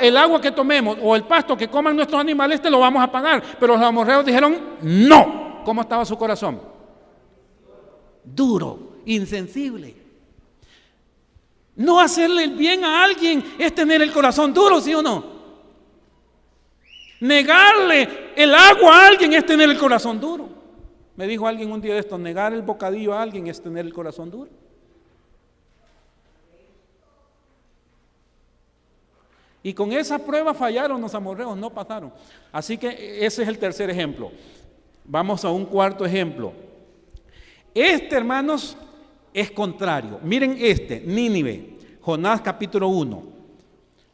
[0.00, 3.12] el agua que tomemos o el pasto que coman nuestros animales te lo vamos a
[3.12, 3.42] pagar.
[3.60, 5.60] Pero los amorreos dijeron, no.
[5.64, 6.58] ¿Cómo estaba su corazón?
[8.24, 9.99] Duro, insensible.
[11.76, 15.24] No hacerle el bien a alguien es tener el corazón duro, ¿sí o no?
[17.20, 20.48] Negarle el agua a alguien es tener el corazón duro.
[21.16, 23.92] Me dijo alguien un día de esto, negar el bocadillo a alguien es tener el
[23.92, 24.50] corazón duro.
[29.62, 32.12] Y con esa prueba fallaron los amorreos, no pasaron.
[32.50, 34.32] Así que ese es el tercer ejemplo.
[35.04, 36.52] Vamos a un cuarto ejemplo.
[37.74, 38.76] Este, hermanos,
[39.32, 40.18] es contrario.
[40.22, 43.22] Miren este, Nínive, Jonás capítulo 1.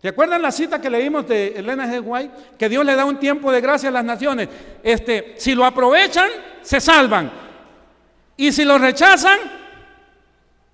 [0.03, 2.03] ¿Se acuerdan la cita que leímos de Elena G.
[2.05, 2.35] White?
[2.59, 4.49] Que Dios le da un tiempo de gracia a las naciones.
[4.83, 6.29] Este, si lo aprovechan,
[6.63, 7.33] se salvan.
[8.37, 9.39] Y si lo rechazan,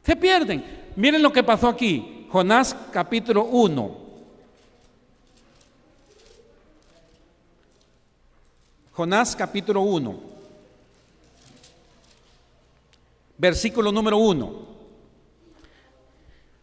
[0.02, 0.64] se pierden.
[0.96, 2.26] Miren lo que pasó aquí.
[2.30, 4.02] Jonás capítulo 1.
[8.92, 10.31] Jonás capítulo 1
[13.42, 14.52] versículo número 1.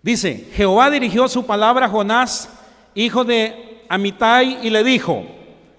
[0.02, 2.50] Dice, Jehová dirigió su palabra a Jonás,
[2.96, 5.26] hijo de Amitai, y le dijo,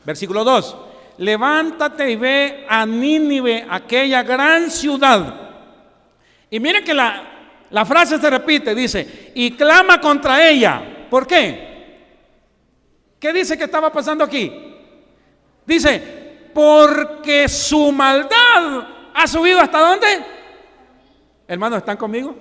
[0.05, 0.77] versículo 2,
[1.17, 5.37] levántate y ve a Nínive, aquella gran ciudad.
[6.51, 7.23] Y miren que la,
[7.71, 11.07] la frase se repite, dice, y clama contra ella.
[11.09, 11.71] ¿Por qué?
[13.19, 14.53] ¿Qué dice que estaba pasando aquí?
[15.65, 20.40] Dice, porque su maldad ha subido hasta dónde?
[21.51, 22.33] Hermanos, ¿están conmigo?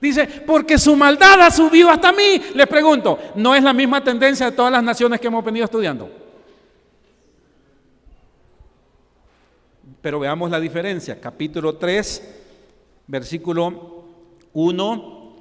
[0.00, 2.42] Dice, porque su maldad ha subido hasta mí.
[2.52, 6.10] Les pregunto, ¿no es la misma tendencia de todas las naciones que hemos venido estudiando?
[10.02, 11.20] Pero veamos la diferencia.
[11.20, 12.40] Capítulo 3,
[13.06, 14.02] versículo
[14.54, 15.36] 1.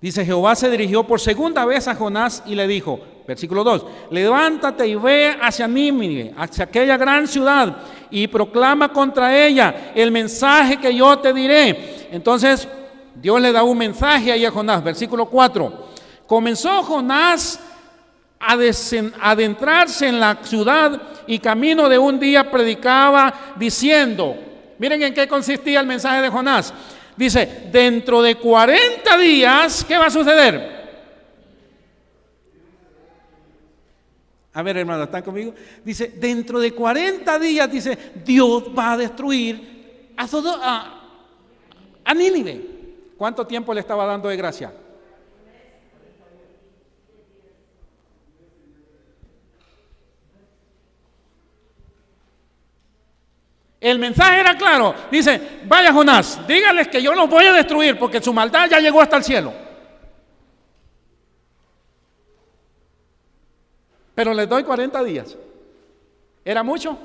[0.00, 4.86] Dice, Jehová se dirigió por segunda vez a Jonás y le dijo, versículo 2, levántate
[4.86, 7.78] y ve hacia Nínive, hacia aquella gran ciudad
[8.10, 12.08] y proclama contra ella el mensaje que yo te diré.
[12.10, 12.68] Entonces
[13.14, 15.86] Dios le da un mensaje ahí a Jonás, versículo 4.
[16.26, 17.60] Comenzó Jonás
[18.38, 18.56] a
[19.30, 24.36] adentrarse en la ciudad y camino de un día predicaba diciendo,
[24.78, 26.72] miren en qué consistía el mensaje de Jonás.
[27.16, 30.75] Dice, dentro de 40 días, ¿qué va a suceder?
[34.56, 35.52] A ver, hermano, ¿están conmigo?
[35.84, 40.26] Dice, dentro de 40 días, dice, Dios va a destruir a,
[40.62, 41.00] a,
[42.02, 42.64] a Nínive.
[43.18, 44.72] ¿Cuánto tiempo le estaba dando de gracia?
[53.78, 54.94] El mensaje era claro.
[55.10, 59.02] Dice, vaya Jonás, dígales que yo los voy a destruir porque su maldad ya llegó
[59.02, 59.65] hasta el cielo.
[64.16, 65.36] Pero les doy 40 días.
[66.42, 66.98] ¿Era mucho?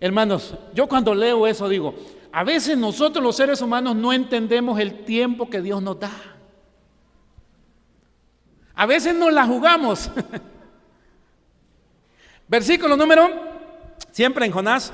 [0.00, 1.94] Hermanos, yo cuando leo eso digo,
[2.32, 6.10] a veces nosotros los seres humanos no entendemos el tiempo que Dios nos da.
[8.74, 10.10] A veces nos la jugamos.
[12.48, 13.30] Versículo número,
[14.10, 14.92] siempre en Jonás,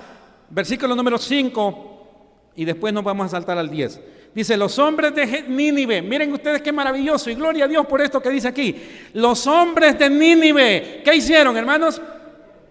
[0.50, 3.98] versículo número 5, y después nos vamos a saltar al 10.
[4.36, 8.20] Dice, los hombres de Nínive, miren ustedes qué maravilloso, y gloria a Dios por esto
[8.20, 8.76] que dice aquí.
[9.14, 12.02] Los hombres de Nínive, ¿qué hicieron, hermanos?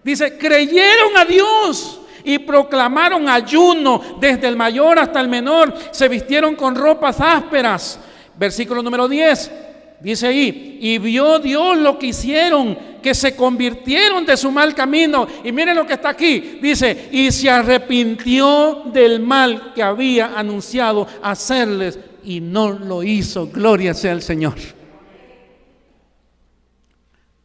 [0.04, 6.54] Dice, creyeron a Dios y proclamaron ayuno desde el mayor hasta el menor, se vistieron
[6.54, 7.98] con ropas ásperas.
[8.36, 9.50] Versículo número 10.
[9.98, 15.28] Dice ahí, y vio Dios lo que hicieron, que se convirtieron de su mal camino.
[15.44, 16.58] Y miren lo que está aquí.
[16.60, 23.46] Dice, y se arrepintió del mal que había anunciado hacerles y no lo hizo.
[23.46, 24.56] Gloria sea al Señor.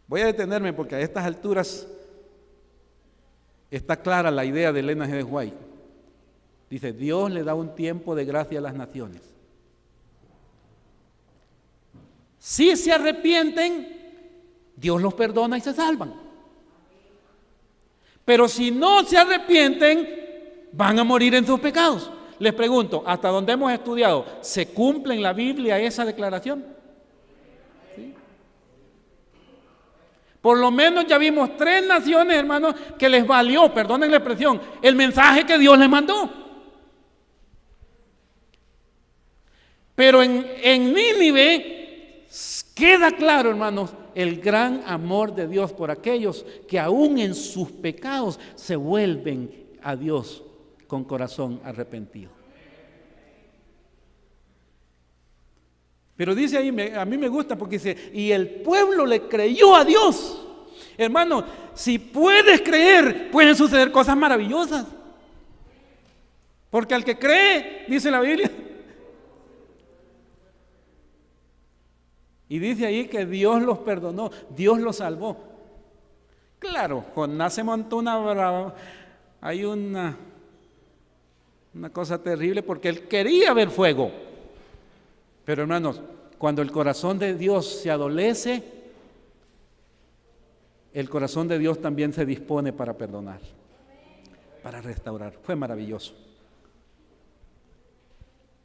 [0.08, 1.88] Voy a detenerme porque a estas alturas
[3.70, 5.12] está clara la idea de Elena G.
[5.12, 5.58] de White.
[6.72, 9.22] Dice, Dios le da un tiempo de gracia a las naciones.
[12.40, 14.01] Si se arrepienten,
[14.82, 16.14] Dios los perdona y se salvan.
[18.26, 22.10] Pero si no se arrepienten, van a morir en sus pecados.
[22.40, 26.66] Les pregunto, hasta donde hemos estudiado, ¿se cumple en la Biblia esa declaración?
[30.42, 34.96] Por lo menos ya vimos tres naciones, hermanos, que les valió, perdonen la expresión, el
[34.96, 36.28] mensaje que Dios les mandó.
[39.94, 41.82] Pero en, en Nínive
[42.82, 48.40] Queda claro, hermanos, el gran amor de Dios por aquellos que aún en sus pecados
[48.56, 49.52] se vuelven
[49.82, 50.44] a Dios
[50.88, 52.30] con corazón arrepentido.
[56.16, 59.84] Pero dice ahí, a mí me gusta porque dice, y el pueblo le creyó a
[59.84, 60.46] Dios.
[60.98, 61.44] Hermano,
[61.74, 64.86] si puedes creer, pueden suceder cosas maravillosas.
[66.70, 68.52] Porque al que cree, dice la Biblia,
[72.52, 75.38] Y dice ahí que Dios los perdonó, Dios los salvó.
[76.60, 78.76] Claro, Jonás se montó una brava.
[79.40, 80.18] Hay una,
[81.74, 84.12] una cosa terrible porque él quería ver fuego.
[85.46, 86.02] Pero hermanos,
[86.38, 88.62] cuando el corazón de Dios se adolece,
[90.94, 93.40] el corazón de Dios también se dispone para perdonar,
[94.62, 95.32] para restaurar.
[95.42, 96.14] Fue maravilloso.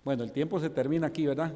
[0.03, 1.53] Bueno, el tiempo se termina aquí, ¿verdad?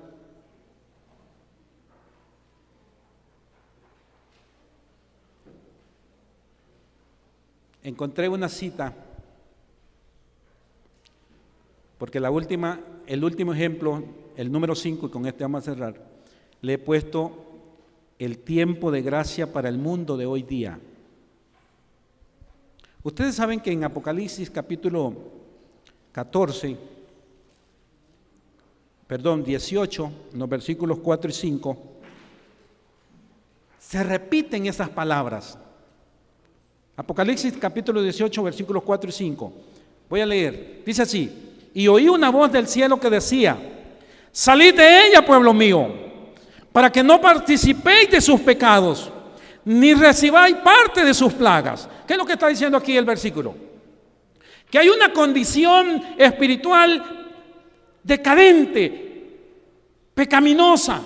[7.82, 8.94] Encontré una cita,
[11.98, 14.02] porque la última, el último ejemplo,
[14.36, 15.94] el número 5, y con este vamos a cerrar,
[16.62, 17.46] le he puesto
[18.18, 20.78] el tiempo de gracia para el mundo de hoy día.
[23.02, 25.14] Ustedes saben que en Apocalipsis capítulo
[26.12, 26.76] 14,
[29.06, 31.78] perdón, 18, en los versículos 4 y 5,
[33.78, 35.58] se repiten esas palabras.
[37.00, 39.52] Apocalipsis capítulo 18, versículos 4 y 5.
[40.10, 40.82] Voy a leer.
[40.84, 41.32] Dice así,
[41.72, 43.56] y oí una voz del cielo que decía,
[44.30, 45.88] salid de ella, pueblo mío,
[46.70, 49.10] para que no participéis de sus pecados,
[49.64, 51.88] ni recibáis parte de sus plagas.
[52.06, 53.54] ¿Qué es lo que está diciendo aquí el versículo?
[54.70, 57.02] Que hay una condición espiritual
[58.02, 59.38] decadente,
[60.12, 61.00] pecaminosa,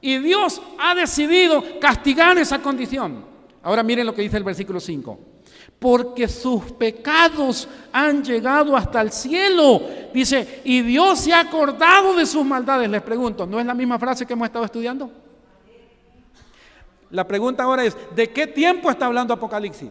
[0.00, 3.27] y Dios ha decidido castigar esa condición.
[3.62, 5.18] Ahora miren lo que dice el versículo 5.
[5.78, 9.82] Porque sus pecados han llegado hasta el cielo.
[10.12, 12.88] Dice, y Dios se ha acordado de sus maldades.
[12.88, 15.10] Les pregunto, ¿no es la misma frase que hemos estado estudiando?
[17.10, 19.90] La pregunta ahora es, ¿de qué tiempo está hablando Apocalipsis?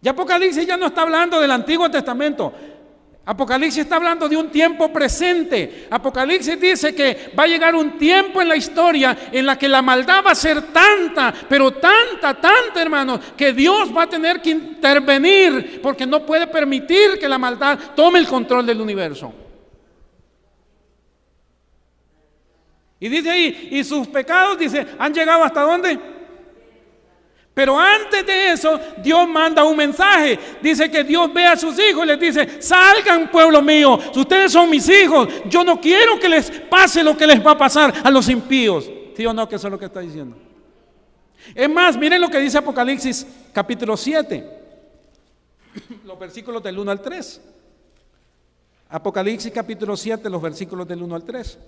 [0.00, 2.52] Y Apocalipsis ya no está hablando del Antiguo Testamento,
[3.28, 5.86] Apocalipsis está hablando de un tiempo presente.
[5.90, 9.82] Apocalipsis dice que va a llegar un tiempo en la historia en la que la
[9.82, 14.48] maldad va a ser tanta, pero tanta, tanta, hermanos, que Dios va a tener que
[14.48, 19.34] intervenir porque no puede permitir que la maldad tome el control del universo.
[22.98, 26.17] Y dice ahí, y sus pecados, dice, han llegado hasta dónde?
[27.58, 30.38] Pero antes de eso, Dios manda un mensaje.
[30.62, 34.70] Dice que Dios ve a sus hijos y les dice, salgan pueblo mío, ustedes son
[34.70, 35.26] mis hijos.
[35.46, 38.88] Yo no quiero que les pase lo que les va a pasar a los impíos.
[39.16, 39.48] ¿Sí o no?
[39.48, 40.36] Que eso es lo que está diciendo.
[41.52, 44.48] Es más, miren lo que dice Apocalipsis capítulo 7,
[46.04, 47.40] los versículos del 1 al 3.
[48.90, 51.58] Apocalipsis capítulo 7, los versículos del 1 al 3.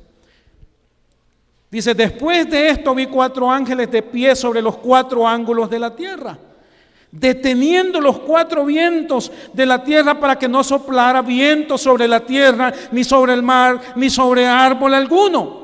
[1.70, 5.94] Dice, después de esto vi cuatro ángeles de pie sobre los cuatro ángulos de la
[5.94, 6.36] tierra,
[7.12, 12.72] deteniendo los cuatro vientos de la tierra para que no soplara viento sobre la tierra,
[12.90, 15.60] ni sobre el mar, ni sobre árbol alguno.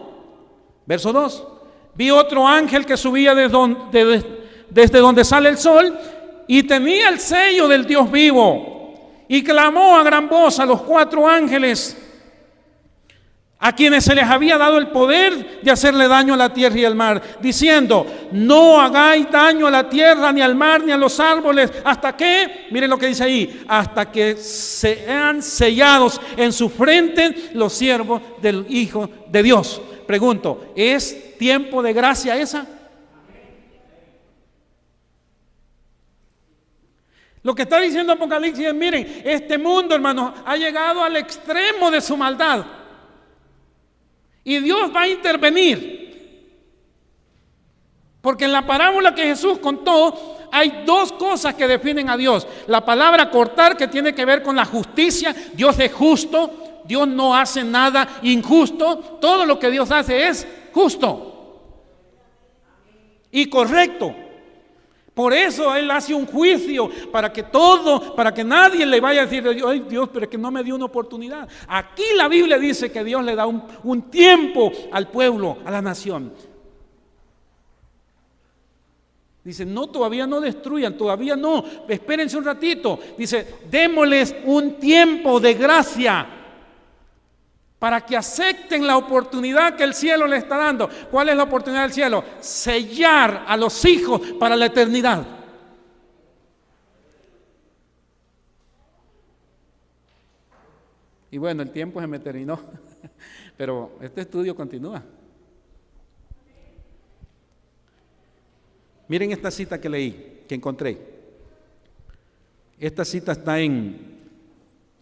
[0.87, 1.45] Verso 2.
[1.95, 4.25] Vi otro ángel que subía desde donde,
[4.71, 5.93] desde donde sale el sol
[6.47, 11.27] y tenía el sello del Dios vivo y clamó a gran voz a los cuatro
[11.27, 12.06] ángeles
[13.59, 16.85] a quienes se les había dado el poder de hacerle daño a la tierra y
[16.85, 21.19] al mar, diciendo, no hagáis daño a la tierra, ni al mar, ni a los
[21.19, 27.51] árboles, hasta que, miren lo que dice ahí, hasta que sean sellados en su frente
[27.55, 29.81] los siervos del Hijo de Dios.
[30.07, 32.67] Pregunto, ¿es tiempo de gracia esa?
[37.43, 42.01] Lo que está diciendo Apocalipsis es, miren, este mundo, hermanos, ha llegado al extremo de
[42.01, 42.67] su maldad.
[44.47, 46.07] Y Dios va a intervenir.
[48.23, 52.47] Porque en la parábola que Jesús contó hay dos cosas que definen a Dios.
[52.67, 55.37] La palabra cortar que tiene que ver con la justicia.
[55.53, 56.83] Dios es justo.
[56.87, 59.19] Dios no hace nada injusto.
[59.21, 61.35] Todo lo que Dios hace es justo
[63.37, 64.15] y correcto.
[65.17, 69.25] Por eso Él hace un juicio para que todo, para que nadie le vaya a
[69.25, 71.49] decir, ay Dios, pero es que no me dio una oportunidad.
[71.69, 75.81] Aquí la Biblia dice que Dios le da un, un tiempo al pueblo, a la
[75.81, 76.35] nación.
[79.43, 82.99] Dice, no, todavía no destruyan, todavía no, espérense un ratito.
[83.17, 86.27] Dice, démosles un tiempo de gracia
[87.79, 90.89] para que acepten la oportunidad que el cielo le está dando.
[91.11, 92.25] ¿Cuál es la oportunidad del cielo?
[92.41, 95.27] Sellar a los hijos para la eternidad.
[101.31, 102.59] Y bueno, el tiempo se me terminó,
[103.59, 105.03] pero este estudio continúa.
[109.09, 110.99] Miren esta cita que leí, que encontré.
[112.79, 114.16] Esta cita está en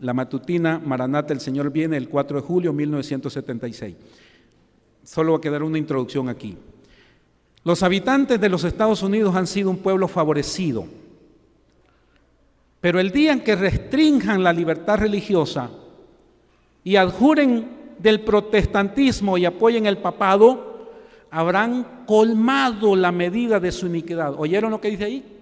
[0.01, 3.95] la matutina Maranata, el Señor viene el 4 de julio de 1976.
[5.05, 6.57] Solo va a quedar una introducción aquí.
[7.63, 10.87] Los habitantes de los Estados Unidos han sido un pueblo favorecido,
[12.81, 15.71] pero el día en que restrinjan la libertad religiosa
[16.83, 17.67] y adjuren
[17.99, 20.91] del protestantismo y apoyen el papado,
[21.31, 24.35] habrán colmado la medida de su iniquidad.
[24.37, 25.34] ¿Oyeron lo que dice ahí?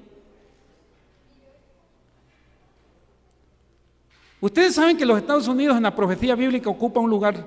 [4.43, 7.47] Ustedes saben que los Estados Unidos en la profecía bíblica ocupa un lugar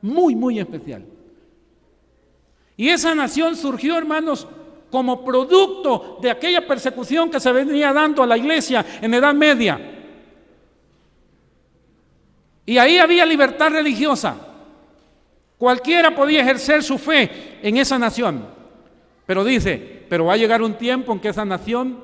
[0.00, 1.04] muy, muy especial.
[2.78, 4.48] Y esa nación surgió, hermanos,
[4.90, 9.78] como producto de aquella persecución que se venía dando a la iglesia en Edad Media.
[12.64, 14.34] Y ahí había libertad religiosa.
[15.58, 18.46] Cualquiera podía ejercer su fe en esa nación.
[19.26, 22.02] Pero dice, pero va a llegar un tiempo en que esa nación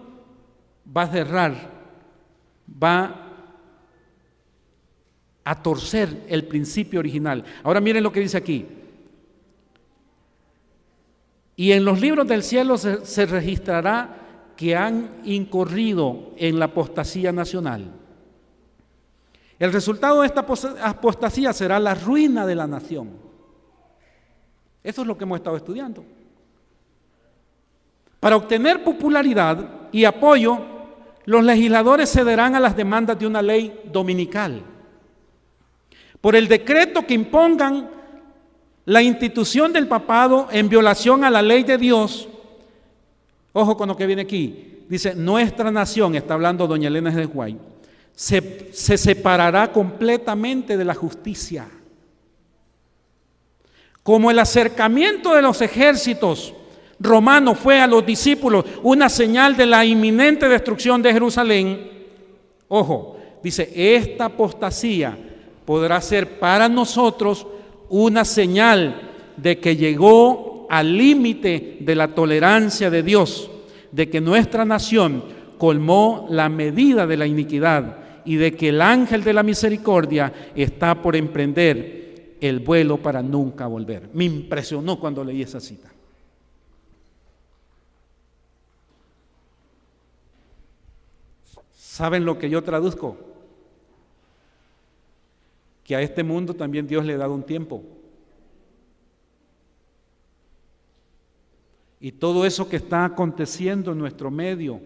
[0.95, 1.55] va a cerrar,
[2.71, 3.26] va a
[5.55, 7.45] torcer el principio original.
[7.63, 8.67] Ahora miren lo que dice aquí.
[11.55, 17.93] Y en los libros del cielo se, registrará que han incurrido en la apostasía nacional.
[19.59, 20.45] El resultado de esta
[20.83, 23.11] apostasía será la ruina de la nación.
[24.83, 26.05] Eso es lo que hemos estado estudiando.
[28.19, 30.59] Para obtener popularidad y apoyo,
[31.25, 34.63] los legisladores cederán a las demandas de una ley dominical
[36.27, 37.89] por el decreto que impongan
[38.85, 42.29] la institución del papado en violación a la ley de Dios.
[43.53, 44.81] Ojo con lo que viene aquí.
[44.89, 47.57] Dice, nuestra nación, está hablando doña Elena de Guay,
[48.13, 51.69] se, se separará completamente de la justicia.
[54.03, 56.53] Como el acercamiento de los ejércitos
[56.99, 61.89] romanos fue a los discípulos una señal de la inminente destrucción de Jerusalén,
[62.67, 65.17] ojo, dice, esta apostasía
[65.67, 67.47] podrá ser para nosotros
[67.91, 73.51] una señal de que llegó al límite de la tolerancia de Dios,
[73.93, 75.25] de que nuestra nación
[75.59, 81.01] colmó la medida de la iniquidad y de que el ángel de la misericordia está
[81.01, 84.11] por emprender el vuelo para nunca volver.
[84.13, 85.91] Me impresionó cuando leí esa cita.
[91.75, 93.36] ¿Saben lo que yo traduzco?
[95.87, 97.81] Que a este mundo también Dios le ha dado un tiempo.
[102.01, 104.81] Y todo eso que está aconteciendo en nuestro medio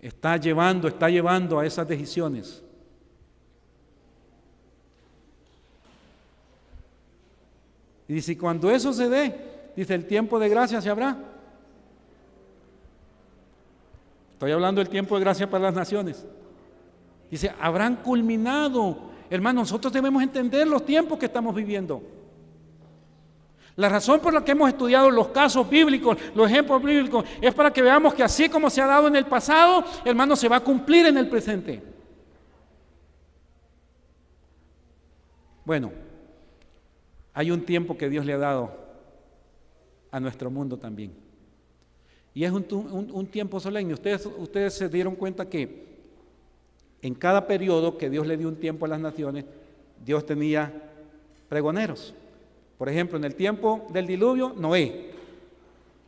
[0.00, 2.64] está llevando, está llevando a esas decisiones.
[8.08, 9.34] Y dice, cuando eso se dé,
[9.76, 11.16] dice, el tiempo de gracia se habrá.
[14.32, 16.26] Estoy hablando del tiempo de gracia para las naciones.
[17.30, 19.12] Dice, habrán culminado.
[19.30, 22.02] Hermanos, nosotros debemos entender los tiempos que estamos viviendo.
[23.76, 27.72] La razón por la que hemos estudiado los casos bíblicos, los ejemplos bíblicos, es para
[27.72, 30.60] que veamos que así como se ha dado en el pasado, hermanos, se va a
[30.60, 31.82] cumplir en el presente.
[35.64, 35.90] Bueno,
[37.32, 38.70] hay un tiempo que Dios le ha dado
[40.12, 41.12] a nuestro mundo también.
[42.32, 43.94] Y es un, tiempo solemne.
[43.94, 45.93] Ustedes, ustedes se dieron cuenta que
[47.04, 49.44] en cada periodo que Dios le dio un tiempo a las naciones,
[50.02, 50.72] Dios tenía
[51.50, 52.14] pregoneros.
[52.78, 55.10] Por ejemplo, en el tiempo del diluvio, Noé.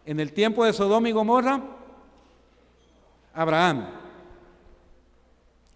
[0.06, 1.62] En el tiempo de Sodoma y Gomorra,
[3.34, 3.88] Abraham.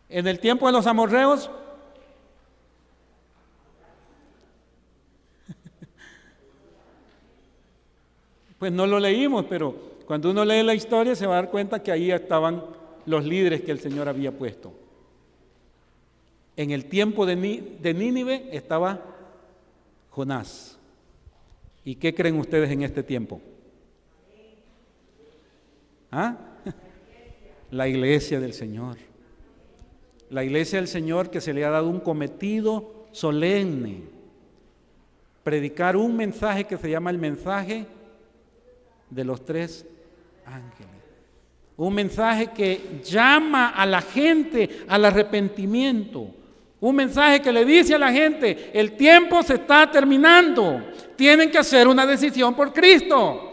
[0.09, 1.51] En el tiempo de los amorreos,
[8.59, 9.75] pues no lo leímos, pero
[10.07, 12.65] cuando uno lee la historia se va a dar cuenta que ahí estaban
[13.05, 14.80] los líderes que el Señor había puesto.
[16.61, 19.01] En el tiempo de, Nínive estaba
[20.11, 20.79] Jonás.
[21.87, 23.41] ¿Y qué creen ustedes en este tiempo?
[26.11, 26.37] ¿Ah?
[27.71, 28.99] La iglesia del Señor.
[30.29, 34.03] La iglesia del Señor que se le ha dado un cometido solemne.
[35.43, 37.87] Predicar un mensaje que se llama el mensaje
[39.09, 39.87] de los tres
[40.45, 40.93] ángeles.
[41.79, 46.35] Un mensaje que llama a la gente al arrepentimiento.
[46.81, 50.83] Un mensaje que le dice a la gente, el tiempo se está terminando,
[51.15, 53.49] tienen que hacer una decisión por Cristo.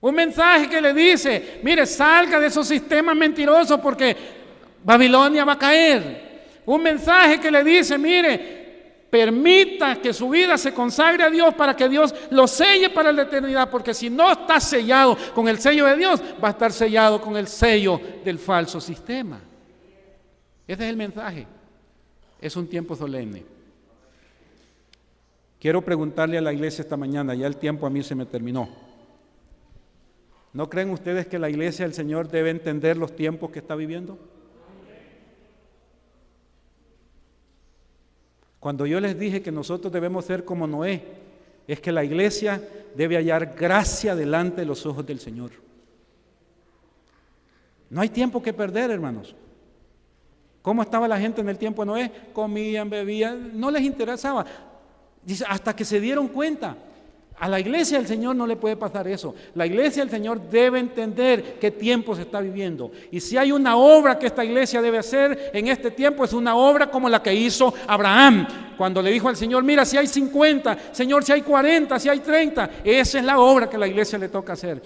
[0.00, 4.14] Un mensaje que le dice, mire, salga de esos sistemas mentirosos porque
[4.84, 6.24] Babilonia va a caer.
[6.66, 11.74] Un mensaje que le dice, mire, permita que su vida se consagre a Dios para
[11.74, 15.86] que Dios lo selle para la eternidad, porque si no está sellado con el sello
[15.86, 19.40] de Dios, va a estar sellado con el sello del falso sistema.
[20.66, 21.46] Ese es el mensaje.
[22.40, 23.44] Es un tiempo solemne.
[25.60, 28.68] Quiero preguntarle a la iglesia esta mañana, ya el tiempo a mí se me terminó.
[30.52, 34.18] ¿No creen ustedes que la iglesia del Señor debe entender los tiempos que está viviendo?
[38.60, 41.02] Cuando yo les dije que nosotros debemos ser como Noé,
[41.66, 42.62] es que la iglesia
[42.94, 45.50] debe hallar gracia delante de los ojos del Señor.
[47.90, 49.34] No hay tiempo que perder, hermanos.
[50.64, 52.10] ¿Cómo estaba la gente en el tiempo de Noé?
[52.32, 54.46] Comían, bebían, no les interesaba.
[55.22, 56.74] Dice, hasta que se dieron cuenta.
[57.38, 59.34] A la iglesia del Señor no le puede pasar eso.
[59.54, 62.90] La iglesia del Señor debe entender qué tiempo se está viviendo.
[63.10, 66.56] Y si hay una obra que esta iglesia debe hacer en este tiempo, es una
[66.56, 68.46] obra como la que hizo Abraham.
[68.78, 72.20] Cuando le dijo al Señor, mira, si hay 50, Señor, si hay 40, si hay
[72.20, 74.80] 30, esa es la obra que la iglesia le toca hacer.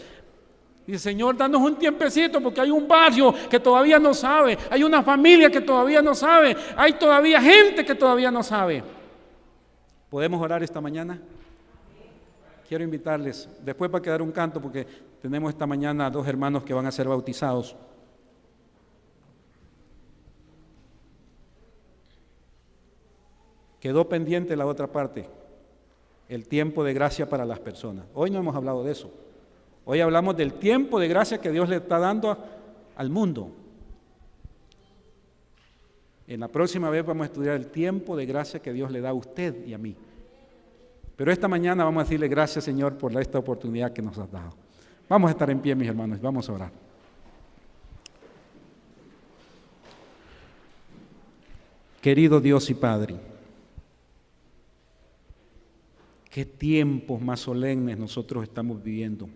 [0.89, 5.03] Dice, Señor, danos un tiempecito porque hay un barrio que todavía no sabe, hay una
[5.03, 8.83] familia que todavía no sabe, hay todavía gente que todavía no sabe.
[10.09, 11.21] ¿Podemos orar esta mañana?
[12.67, 14.87] Quiero invitarles, después va a quedar un canto porque
[15.21, 17.77] tenemos esta mañana dos hermanos que van a ser bautizados.
[23.79, 25.29] Quedó pendiente la otra parte,
[26.31, 28.07] el tiempo de gracia para las personas.
[28.15, 29.28] Hoy no hemos hablado de eso.
[29.91, 32.37] Hoy hablamos del tiempo de gracia que Dios le está dando
[32.95, 33.51] al mundo.
[36.27, 39.09] En la próxima vez vamos a estudiar el tiempo de gracia que Dios le da
[39.09, 39.97] a usted y a mí.
[41.17, 44.51] Pero esta mañana vamos a decirle gracias Señor por esta oportunidad que nos has dado.
[45.09, 46.73] Vamos a estar en pie, mis hermanos, vamos a orar.
[52.03, 53.17] Querido Dios y Padre,
[56.29, 59.31] qué tiempos más solemnes nosotros estamos viviendo.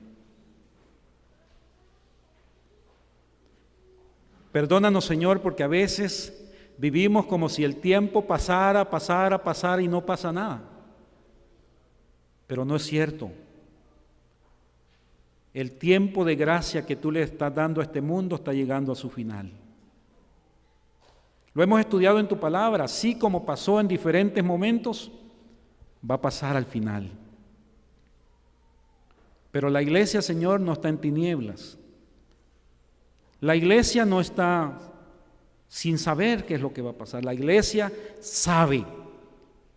[4.53, 10.05] Perdónanos, Señor, porque a veces vivimos como si el tiempo pasara, pasara, pasara y no
[10.05, 10.63] pasa nada.
[12.47, 13.31] Pero no es cierto.
[15.55, 18.97] El tiempo de gracia que tú le estás dando a este mundo está llegando a
[18.97, 19.51] su final.
[21.55, 25.13] Lo hemos estudiado en tu palabra, así como pasó en diferentes momentos,
[26.09, 27.11] va a pasar al final.
[29.51, 31.79] Pero la iglesia, Señor, no está en tinieblas.
[33.43, 34.79] La iglesia no está
[35.67, 37.25] sin saber qué es lo que va a pasar.
[37.25, 38.87] La iglesia sabe,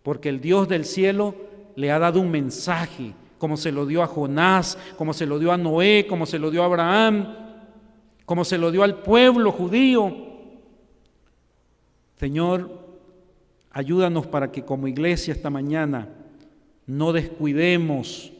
[0.04, 1.34] porque el Dios del cielo
[1.74, 5.50] le ha dado un mensaje, como se lo dio a Jonás, como se lo dio
[5.50, 7.34] a Noé, como se lo dio a Abraham,
[8.24, 10.14] como se lo dio al pueblo judío.
[12.20, 12.70] Señor,
[13.72, 16.08] ayúdanos para que como iglesia esta mañana
[16.86, 18.32] no descuidemos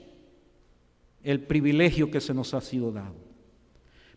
[1.24, 3.25] el privilegio que se nos ha sido dado.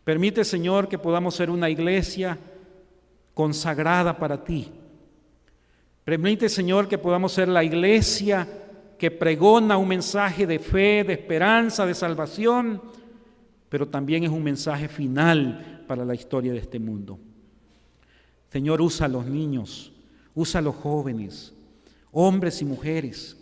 [0.09, 2.35] Permite, Señor, que podamos ser una iglesia
[3.35, 4.67] consagrada para ti.
[6.03, 8.47] Permite, Señor, que podamos ser la iglesia
[8.97, 12.81] que pregona un mensaje de fe, de esperanza, de salvación,
[13.69, 17.19] pero también es un mensaje final para la historia de este mundo.
[18.51, 19.91] Señor, usa a los niños,
[20.33, 21.53] usa a los jóvenes,
[22.11, 23.37] hombres y mujeres.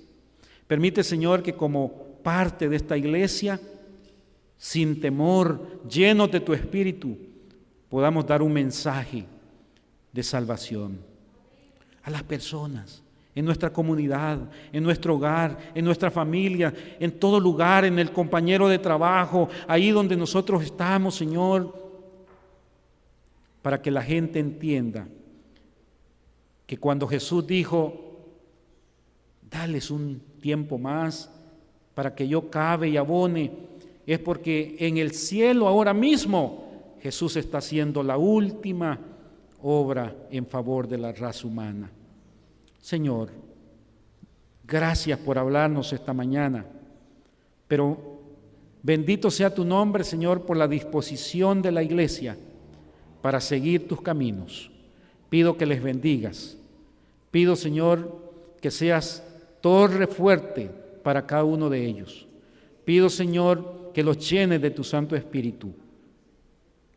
[0.67, 3.57] Permite, Señor, que como parte de esta iglesia,
[4.57, 7.17] sin temor, llenos de tu espíritu,
[7.89, 9.25] podamos dar un mensaje
[10.11, 10.99] de salvación
[12.03, 13.03] a las personas,
[13.35, 14.39] en nuestra comunidad,
[14.73, 19.91] en nuestro hogar, en nuestra familia, en todo lugar, en el compañero de trabajo, ahí
[19.91, 21.87] donde nosotros estamos, Señor
[23.67, 25.09] para que la gente entienda
[26.65, 28.29] que cuando Jesús dijo,
[29.41, 31.29] dales un tiempo más
[31.93, 33.51] para que yo cabe y abone,
[34.13, 38.97] es porque en el cielo ahora mismo Jesús está haciendo la última
[39.61, 41.91] obra en favor de la raza humana.
[42.81, 43.29] Señor,
[44.65, 46.65] gracias por hablarnos esta mañana,
[47.67, 48.21] pero
[48.81, 52.37] bendito sea tu nombre, Señor, por la disposición de la iglesia
[53.21, 54.71] para seguir tus caminos.
[55.29, 56.57] Pido que les bendigas.
[57.29, 58.21] Pido, Señor,
[58.61, 59.21] que seas
[59.59, 60.71] torre fuerte
[61.03, 62.25] para cada uno de ellos.
[62.85, 65.73] Pido, Señor, que los llenes de tu Santo Espíritu,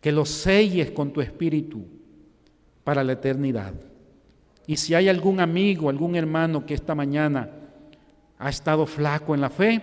[0.03, 1.83] que los selles con tu Espíritu
[2.85, 3.73] para la eternidad.
[4.67, 7.49] Y si hay algún amigo, algún hermano que esta mañana
[8.39, 9.81] ha estado flaco en la fe,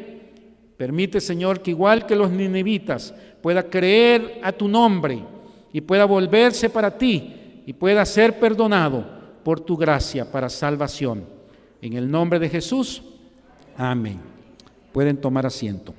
[0.78, 5.20] permite, Señor, que igual que los ninivitas pueda creer a tu nombre
[5.74, 9.04] y pueda volverse para ti y pueda ser perdonado
[9.44, 11.26] por tu gracia para salvación.
[11.82, 13.02] En el nombre de Jesús,
[13.76, 14.20] amén.
[14.94, 15.96] Pueden tomar asiento.